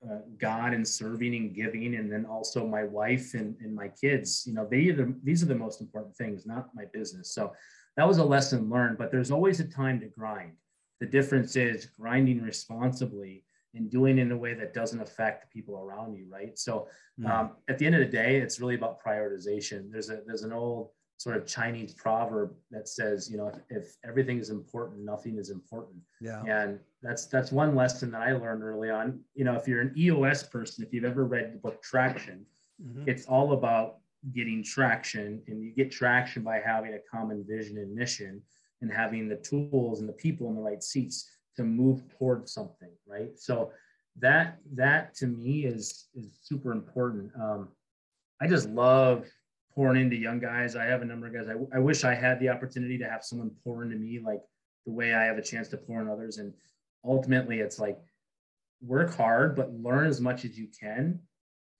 uh, 0.08 0.20
God 0.38 0.72
and 0.72 0.86
serving 0.86 1.34
and 1.34 1.54
giving, 1.54 1.96
and 1.96 2.10
then 2.10 2.24
also 2.24 2.66
my 2.66 2.84
wife 2.84 3.34
and, 3.34 3.54
and 3.60 3.74
my 3.74 3.88
kids. 3.88 4.44
You 4.46 4.54
know, 4.54 4.66
they 4.70 4.88
are 4.88 4.94
the, 4.94 5.14
these 5.22 5.42
are 5.42 5.46
the 5.46 5.54
most 5.54 5.80
important 5.80 6.16
things, 6.16 6.46
not 6.46 6.74
my 6.74 6.84
business. 6.92 7.34
So 7.34 7.52
that 7.96 8.06
was 8.06 8.18
a 8.18 8.24
lesson 8.24 8.70
learned. 8.70 8.98
But 8.98 9.10
there's 9.10 9.30
always 9.30 9.60
a 9.60 9.64
time 9.64 10.00
to 10.00 10.06
grind. 10.06 10.52
The 11.00 11.06
difference 11.06 11.56
is 11.56 11.86
grinding 11.86 12.42
responsibly 12.42 13.44
and 13.74 13.90
doing 13.90 14.18
it 14.18 14.22
in 14.22 14.32
a 14.32 14.36
way 14.36 14.54
that 14.54 14.74
doesn't 14.74 15.00
affect 15.00 15.42
the 15.42 15.48
people 15.48 15.78
around 15.78 16.14
you, 16.14 16.26
right? 16.28 16.58
So 16.58 16.88
um, 17.26 17.52
at 17.68 17.78
the 17.78 17.86
end 17.86 17.94
of 17.94 18.00
the 18.00 18.06
day, 18.06 18.36
it's 18.36 18.60
really 18.60 18.74
about 18.74 19.02
prioritization. 19.02 19.90
There's 19.92 20.10
a 20.10 20.22
there's 20.26 20.42
an 20.42 20.52
old 20.52 20.90
sort 21.18 21.36
of 21.36 21.46
Chinese 21.46 21.92
proverb 21.92 22.54
that 22.70 22.88
says, 22.88 23.30
you 23.30 23.36
know, 23.36 23.48
if, 23.48 23.58
if 23.68 23.96
everything 24.04 24.38
is 24.38 24.48
important, 24.50 25.04
nothing 25.04 25.36
is 25.38 25.50
important 25.50 25.96
yeah 26.22 26.42
and 26.46 26.78
that's 27.02 27.26
that's 27.26 27.50
one 27.52 27.74
lesson 27.74 28.10
that 28.10 28.20
i 28.22 28.32
learned 28.32 28.62
early 28.62 28.90
on 28.90 29.18
you 29.34 29.44
know 29.44 29.54
if 29.54 29.66
you're 29.68 29.80
an 29.80 29.92
eos 29.96 30.42
person 30.42 30.84
if 30.84 30.92
you've 30.92 31.04
ever 31.04 31.24
read 31.24 31.52
the 31.54 31.58
book 31.58 31.82
traction 31.82 32.44
Mhm. 32.82 33.06
it's 33.06 33.24
all 33.26 33.52
about 33.52 33.98
getting 34.34 34.62
traction 34.62 35.42
and 35.46 35.62
you 35.62 35.72
get 35.72 35.90
traction 35.90 36.42
by 36.42 36.60
having 36.60 36.94
a 36.94 36.98
common 37.10 37.44
vision 37.48 37.78
and 37.78 37.94
mission 37.94 38.42
and 38.82 38.92
having 38.92 39.28
the 39.28 39.36
tools 39.36 40.00
and 40.00 40.08
the 40.08 40.14
people 40.14 40.48
in 40.48 40.54
the 40.54 40.60
right 40.60 40.82
seats 40.82 41.30
to 41.56 41.64
move 41.64 42.02
towards 42.18 42.52
something 42.52 42.90
right? 43.06 43.38
So 43.38 43.72
that 44.18 44.58
that 44.74 45.14
to 45.16 45.26
me 45.26 45.64
is 45.64 46.08
is 46.14 46.38
super 46.42 46.72
important. 46.72 47.30
Um, 47.40 47.68
i 48.40 48.46
just 48.46 48.68
love 48.68 49.26
pouring 49.74 50.00
into 50.00 50.16
young 50.16 50.40
guys. 50.40 50.76
I 50.76 50.84
have 50.84 51.02
a 51.02 51.04
number 51.04 51.26
of 51.26 51.34
guys. 51.34 51.46
I, 51.48 51.76
I 51.76 51.78
wish 51.78 52.04
i 52.04 52.14
had 52.14 52.40
the 52.40 52.48
opportunity 52.48 52.98
to 52.98 53.08
have 53.08 53.24
someone 53.24 53.50
pour 53.62 53.84
into 53.84 53.96
me 53.96 54.20
like 54.24 54.40
the 54.86 54.92
way 54.92 55.14
i 55.14 55.24
have 55.24 55.38
a 55.38 55.42
chance 55.42 55.68
to 55.68 55.76
pour 55.76 56.00
in 56.00 56.08
others. 56.08 56.38
And 56.38 56.52
ultimately 57.04 57.60
it's 57.60 57.78
like 57.78 57.98
work 58.82 59.14
hard 59.14 59.54
but 59.56 59.72
learn 59.72 60.06
as 60.06 60.20
much 60.20 60.44
as 60.44 60.58
you 60.58 60.68
can 60.78 61.20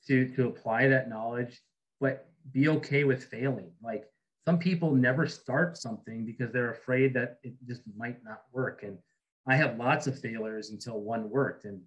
to 0.07 0.29
to 0.35 0.47
apply 0.47 0.89
that 0.89 1.09
knowledge. 1.09 1.61
But 2.01 2.30
be 2.53 2.69
okay 2.69 3.05
with 3.05 3.25
failing. 3.25 3.71
Like 3.83 4.05
some 4.47 4.59
people 4.59 4.93
never 4.93 5.27
start 5.27 5.77
something 5.77 6.25
because 6.25 6.53
they're 6.53 6.73
afraid 6.73 7.15
that 7.15 7.39
it 7.43 7.55
just 7.67 7.83
might 7.97 8.23
not 8.25 8.43
work. 8.53 8.83
And 8.83 8.99
i 9.47 9.57
have 9.57 9.79
lots 9.79 10.07
of 10.07 10.19
failures 10.19 10.71
until 10.71 11.01
one 11.01 11.31
worked 11.31 11.65
and 11.65 11.81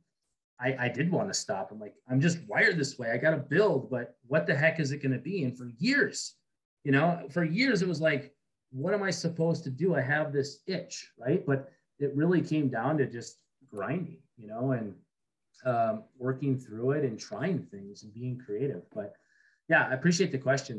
i 0.59 0.75
i 0.79 0.87
did 0.89 1.11
want 1.11 1.29
to 1.29 1.33
stop. 1.33 1.71
I'm 1.71 1.79
like 1.79 1.95
i'm 2.09 2.21
just 2.21 2.39
wired 2.47 2.77
this 2.77 2.97
way. 2.97 3.11
I 3.11 3.17
got 3.17 3.31
to 3.31 3.37
build 3.37 3.89
but 3.89 4.15
what 4.27 4.47
the 4.47 4.55
heck 4.55 4.79
is 4.79 4.91
it 4.91 5.01
going 5.03 5.11
to 5.13 5.19
be? 5.19 5.43
And 5.43 5.57
for 5.57 5.69
years 5.77 6.35
you 6.83 6.91
know 6.91 7.27
for 7.29 7.43
years 7.43 7.81
it 7.81 7.87
was 7.87 8.01
like 8.01 8.33
what 8.71 8.93
am 8.93 9.03
i 9.03 9.11
supposed 9.11 9.63
to 9.65 9.69
do? 9.69 9.95
I 9.95 10.01
have 10.01 10.33
this 10.33 10.59
itch 10.67 11.11
right? 11.17 11.45
But 11.45 11.69
it 11.99 12.15
really 12.15 12.41
came 12.41 12.69
down 12.69 12.97
to 12.97 13.05
just 13.05 13.37
grinding 13.69 14.17
you 14.37 14.47
know 14.47 14.71
and 14.71 14.95
um, 15.65 16.03
working 16.17 16.57
through 16.57 16.91
it 16.91 17.03
and 17.03 17.19
trying 17.19 17.59
things 17.59 18.03
and 18.03 18.13
being 18.13 18.37
creative. 18.37 18.83
But 18.93 19.15
yeah 19.73 19.87
i 19.91 19.93
appreciate 19.99 20.31
the 20.31 20.43
question. 20.49 20.77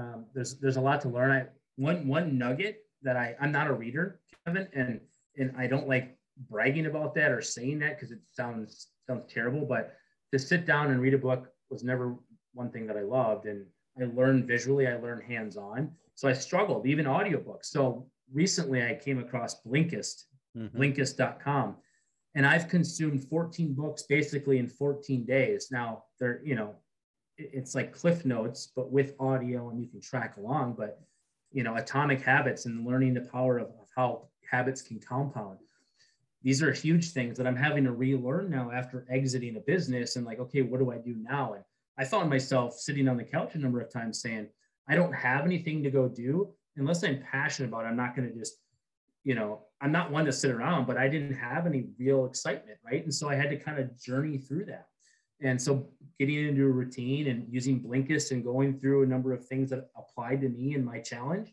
Um, 0.00 0.18
there's 0.34 0.52
there's 0.62 0.76
a 0.82 0.86
lot 0.88 0.98
to 1.04 1.08
learn. 1.16 1.30
I 1.38 1.40
one 1.88 1.98
one 2.16 2.26
nugget 2.42 2.76
that 3.06 3.16
i 3.24 3.26
i'm 3.40 3.52
not 3.58 3.66
a 3.72 3.74
reader 3.84 4.06
kevin 4.44 4.66
and 4.80 5.00
and 5.40 5.48
i 5.62 5.66
don't 5.72 5.88
like 5.94 6.06
bragging 6.52 6.86
about 6.86 7.10
that 7.18 7.30
or 7.36 7.40
saying 7.56 7.78
that 7.80 7.92
because 7.94 8.10
it 8.16 8.20
sounds 8.40 8.70
sounds 9.06 9.24
terrible 9.36 9.64
but 9.74 9.84
to 10.32 10.38
sit 10.50 10.62
down 10.72 10.90
and 10.90 10.98
read 11.04 11.14
a 11.20 11.22
book 11.28 11.42
was 11.72 11.82
never 11.92 12.06
one 12.60 12.70
thing 12.74 12.86
that 12.88 12.96
i 12.96 13.04
loved 13.18 13.44
and 13.50 13.60
i 14.00 14.04
learned 14.20 14.42
visually 14.54 14.86
i 14.92 14.94
learned 15.04 15.22
hands-on. 15.32 15.80
So 16.20 16.28
i 16.28 16.34
struggled 16.48 16.82
even 16.92 17.06
audiobooks. 17.06 17.66
So 17.76 17.82
recently 18.42 18.78
i 18.90 18.94
came 19.06 19.18
across 19.24 19.52
blinkist 19.66 20.18
Mhm. 20.56 20.70
blinkist.com 20.76 21.68
and 22.36 22.44
i've 22.52 22.68
consumed 22.76 23.20
14 23.28 23.74
books 23.82 24.02
basically 24.16 24.56
in 24.62 24.68
14 24.68 25.24
days. 25.36 25.62
Now 25.78 25.88
they're 26.18 26.40
you 26.50 26.56
know 26.60 26.70
it's 27.36 27.74
like 27.74 27.92
cliff 27.92 28.24
notes 28.24 28.72
but 28.74 28.90
with 28.90 29.14
audio 29.18 29.70
and 29.70 29.80
you 29.80 29.88
can 29.88 30.00
track 30.00 30.36
along 30.36 30.74
but 30.76 31.00
you 31.52 31.62
know 31.62 31.76
atomic 31.76 32.22
habits 32.22 32.66
and 32.66 32.86
learning 32.86 33.14
the 33.14 33.20
power 33.20 33.58
of, 33.58 33.68
of 33.68 33.88
how 33.96 34.26
habits 34.50 34.82
can 34.82 35.00
compound 35.00 35.58
these 36.42 36.62
are 36.62 36.72
huge 36.72 37.10
things 37.10 37.36
that 37.36 37.46
i'm 37.46 37.56
having 37.56 37.84
to 37.84 37.92
relearn 37.92 38.50
now 38.50 38.70
after 38.70 39.06
exiting 39.10 39.56
a 39.56 39.60
business 39.60 40.16
and 40.16 40.24
like 40.24 40.38
okay 40.38 40.62
what 40.62 40.78
do 40.78 40.92
i 40.92 40.98
do 40.98 41.14
now 41.18 41.54
and 41.54 41.64
i 41.98 42.04
found 42.04 42.30
myself 42.30 42.74
sitting 42.74 43.08
on 43.08 43.16
the 43.16 43.24
couch 43.24 43.54
a 43.54 43.58
number 43.58 43.80
of 43.80 43.92
times 43.92 44.20
saying 44.20 44.46
i 44.88 44.94
don't 44.94 45.12
have 45.12 45.44
anything 45.44 45.82
to 45.82 45.90
go 45.90 46.08
do 46.08 46.48
unless 46.76 47.02
i'm 47.02 47.22
passionate 47.30 47.68
about 47.68 47.84
it 47.84 47.88
i'm 47.88 47.96
not 47.96 48.14
going 48.14 48.28
to 48.28 48.36
just 48.36 48.58
you 49.24 49.34
know, 49.34 49.62
I'm 49.80 49.90
not 49.90 50.12
one 50.12 50.26
to 50.26 50.32
sit 50.32 50.50
around, 50.50 50.86
but 50.86 50.98
I 50.98 51.08
didn't 51.08 51.34
have 51.34 51.66
any 51.66 51.86
real 51.98 52.26
excitement, 52.26 52.78
right? 52.84 53.02
And 53.02 53.12
so 53.12 53.28
I 53.28 53.34
had 53.34 53.50
to 53.50 53.56
kind 53.56 53.78
of 53.78 53.98
journey 53.98 54.38
through 54.38 54.66
that. 54.66 54.86
And 55.40 55.60
so 55.60 55.88
getting 56.18 56.48
into 56.48 56.64
a 56.64 56.70
routine 56.70 57.26
and 57.28 57.46
using 57.50 57.80
Blinkist 57.80 58.30
and 58.30 58.44
going 58.44 58.78
through 58.78 59.02
a 59.02 59.06
number 59.06 59.32
of 59.32 59.46
things 59.46 59.70
that 59.70 59.90
applied 59.96 60.40
to 60.42 60.48
me 60.48 60.74
and 60.74 60.84
my 60.84 61.00
challenge 61.00 61.52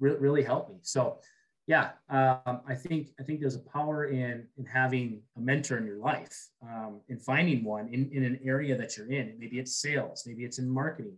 re- 0.00 0.16
really 0.16 0.42
helped 0.42 0.70
me. 0.70 0.78
So 0.82 1.18
yeah, 1.66 1.90
um, 2.10 2.60
I 2.66 2.74
think 2.74 3.10
I 3.20 3.22
think 3.22 3.40
there's 3.40 3.54
a 3.54 3.60
power 3.60 4.06
in 4.06 4.48
in 4.58 4.64
having 4.66 5.22
a 5.36 5.40
mentor 5.40 5.78
in 5.78 5.86
your 5.86 5.98
life, 5.98 6.48
um, 6.62 7.00
in 7.08 7.18
finding 7.18 7.62
one 7.62 7.88
in, 7.88 8.10
in 8.12 8.24
an 8.24 8.40
area 8.44 8.76
that 8.76 8.96
you're 8.96 9.10
in. 9.10 9.36
Maybe 9.38 9.58
it's 9.58 9.76
sales, 9.76 10.24
maybe 10.26 10.44
it's 10.44 10.58
in 10.58 10.68
marketing, 10.68 11.16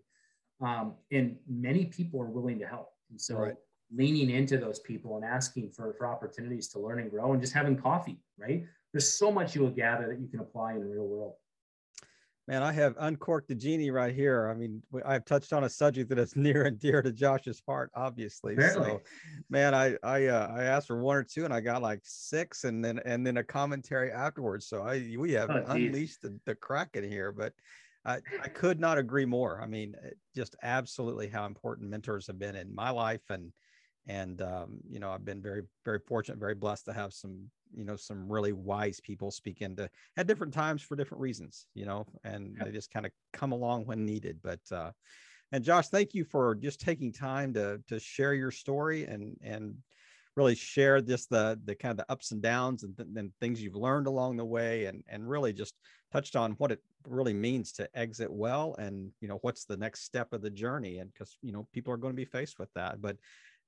um, 0.60 0.94
and 1.10 1.36
many 1.48 1.86
people 1.86 2.20
are 2.20 2.26
willing 2.26 2.58
to 2.58 2.66
help. 2.66 2.90
And 3.10 3.20
so 3.20 3.36
Right. 3.36 3.54
leaning 3.90 4.30
into 4.30 4.58
those 4.58 4.80
people 4.80 5.16
and 5.16 5.24
asking 5.24 5.70
for, 5.70 5.94
for 5.94 6.06
opportunities 6.06 6.68
to 6.68 6.78
learn 6.78 7.00
and 7.00 7.10
grow 7.10 7.32
and 7.32 7.40
just 7.40 7.54
having 7.54 7.76
coffee, 7.76 8.18
right? 8.38 8.64
There's 8.92 9.08
so 9.08 9.32
much 9.32 9.54
you 9.54 9.62
will 9.62 9.70
gather 9.70 10.06
that 10.08 10.20
you 10.20 10.28
can 10.28 10.40
apply 10.40 10.74
in 10.74 10.80
the 10.80 10.86
real 10.86 11.06
world. 11.06 11.34
Man 12.46 12.62
i 12.62 12.72
have 12.72 12.94
uncorked 12.98 13.48
the 13.48 13.54
genie 13.54 13.90
right 13.90 14.14
here. 14.14 14.48
I 14.48 14.54
mean 14.54 14.82
i've 15.04 15.24
touched 15.24 15.52
on 15.52 15.64
a 15.64 15.68
subject 15.68 16.08
that 16.10 16.18
is 16.18 16.36
near 16.36 16.64
and 16.64 16.78
dear 16.78 17.02
to 17.02 17.12
josh's 17.12 17.62
heart 17.66 17.90
obviously. 17.94 18.56
So 18.60 19.00
man 19.50 19.74
i 19.74 19.96
i 20.02 20.26
uh, 20.26 20.52
i 20.54 20.64
asked 20.64 20.86
for 20.88 21.00
one 21.00 21.16
or 21.16 21.24
two 21.24 21.44
and 21.44 21.54
i 21.54 21.60
got 21.60 21.82
like 21.82 22.00
six 22.02 22.64
and 22.64 22.84
then 22.84 23.00
and 23.04 23.26
then 23.26 23.38
a 23.38 23.44
commentary 23.44 24.10
afterwards. 24.12 24.66
So 24.66 24.82
i 24.82 25.14
we 25.18 25.32
have 25.32 25.50
Oh, 25.50 25.64
unleashed 25.68 26.22
the, 26.22 26.38
the 26.44 26.54
kraken 26.54 27.08
here 27.08 27.32
but 27.32 27.52
I, 28.06 28.20
I 28.42 28.48
could 28.48 28.80
not 28.80 28.98
agree 28.98 29.24
more. 29.24 29.62
I 29.62 29.66
mean, 29.66 29.94
just 30.36 30.56
absolutely 30.62 31.28
how 31.28 31.46
important 31.46 31.88
mentors 31.88 32.26
have 32.26 32.38
been 32.38 32.54
in 32.54 32.74
my 32.74 32.90
life, 32.90 33.22
and 33.30 33.50
and 34.06 34.42
um, 34.42 34.80
you 34.86 34.98
know, 35.00 35.10
I've 35.10 35.24
been 35.24 35.40
very 35.40 35.62
very 35.84 36.00
fortunate, 36.06 36.38
very 36.38 36.54
blessed 36.54 36.84
to 36.86 36.92
have 36.92 37.14
some 37.14 37.50
you 37.76 37.84
know 37.84 37.96
some 37.96 38.30
really 38.30 38.52
wise 38.52 39.00
people 39.00 39.30
speak 39.30 39.62
into 39.62 39.88
at 40.16 40.26
different 40.26 40.54
times 40.54 40.82
for 40.82 40.96
different 40.96 41.20
reasons. 41.20 41.66
You 41.74 41.86
know, 41.86 42.06
and 42.24 42.56
they 42.62 42.70
just 42.70 42.92
kind 42.92 43.06
of 43.06 43.12
come 43.32 43.52
along 43.52 43.86
when 43.86 44.04
needed. 44.04 44.38
But 44.42 44.60
uh, 44.70 44.92
and 45.52 45.64
Josh, 45.64 45.88
thank 45.88 46.14
you 46.14 46.24
for 46.24 46.54
just 46.54 46.80
taking 46.80 47.12
time 47.12 47.52
to 47.54 47.80
to 47.88 47.98
share 47.98 48.34
your 48.34 48.50
story 48.50 49.04
and 49.04 49.36
and 49.42 49.76
really 50.36 50.54
share 50.54 51.00
just 51.00 51.30
the 51.30 51.58
the 51.64 51.74
kind 51.74 51.92
of 51.92 51.98
the 51.98 52.12
ups 52.12 52.32
and 52.32 52.42
downs 52.42 52.82
and, 52.82 52.96
th- 52.96 53.08
and 53.16 53.32
things 53.40 53.62
you've 53.62 53.76
learned 53.76 54.06
along 54.06 54.36
the 54.36 54.44
way 54.44 54.86
and 54.86 55.02
and 55.08 55.28
really 55.28 55.52
just 55.52 55.74
touched 56.12 56.36
on 56.36 56.52
what 56.52 56.72
it 56.72 56.80
really 57.08 57.34
means 57.34 57.72
to 57.72 57.88
exit 57.94 58.32
well 58.32 58.74
and 58.78 59.10
you 59.20 59.28
know 59.28 59.38
what's 59.42 59.64
the 59.64 59.76
next 59.76 60.04
step 60.04 60.32
of 60.32 60.42
the 60.42 60.50
journey 60.50 60.98
and 60.98 61.12
because 61.12 61.36
you 61.42 61.52
know 61.52 61.66
people 61.72 61.92
are 61.92 61.98
going 61.98 62.12
to 62.12 62.16
be 62.16 62.24
faced 62.24 62.58
with 62.58 62.72
that 62.74 63.00
but 63.00 63.16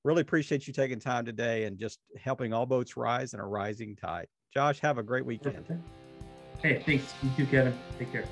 really 0.03 0.21
appreciate 0.21 0.67
you 0.67 0.73
taking 0.73 0.99
time 0.99 1.25
today 1.25 1.65
and 1.65 1.77
just 1.77 1.99
helping 2.21 2.53
all 2.53 2.65
boats 2.65 2.97
rise 2.97 3.33
in 3.33 3.39
a 3.39 3.45
rising 3.45 3.95
tide 3.95 4.27
josh 4.53 4.79
have 4.79 4.97
a 4.97 5.03
great 5.03 5.25
weekend 5.25 5.65
hey 6.61 6.81
thanks 6.85 7.13
you 7.23 7.29
too 7.37 7.45
kevin 7.45 7.77
take 7.99 8.11
care 8.11 8.25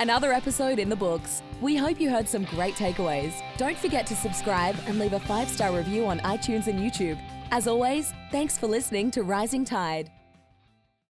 Another 0.00 0.32
episode 0.32 0.78
in 0.78 0.88
the 0.88 0.96
books. 0.96 1.42
We 1.60 1.76
hope 1.76 2.00
you 2.00 2.08
heard 2.08 2.26
some 2.26 2.44
great 2.44 2.74
takeaways. 2.74 3.34
Don't 3.58 3.76
forget 3.76 4.06
to 4.06 4.16
subscribe 4.16 4.74
and 4.86 4.98
leave 4.98 5.12
a 5.12 5.20
five 5.20 5.46
star 5.46 5.76
review 5.76 6.06
on 6.06 6.20
iTunes 6.20 6.68
and 6.68 6.80
YouTube. 6.80 7.20
As 7.50 7.66
always, 7.66 8.14
thanks 8.30 8.56
for 8.56 8.66
listening 8.66 9.10
to 9.10 9.22
Rising 9.22 9.62
Tide. 9.62 10.10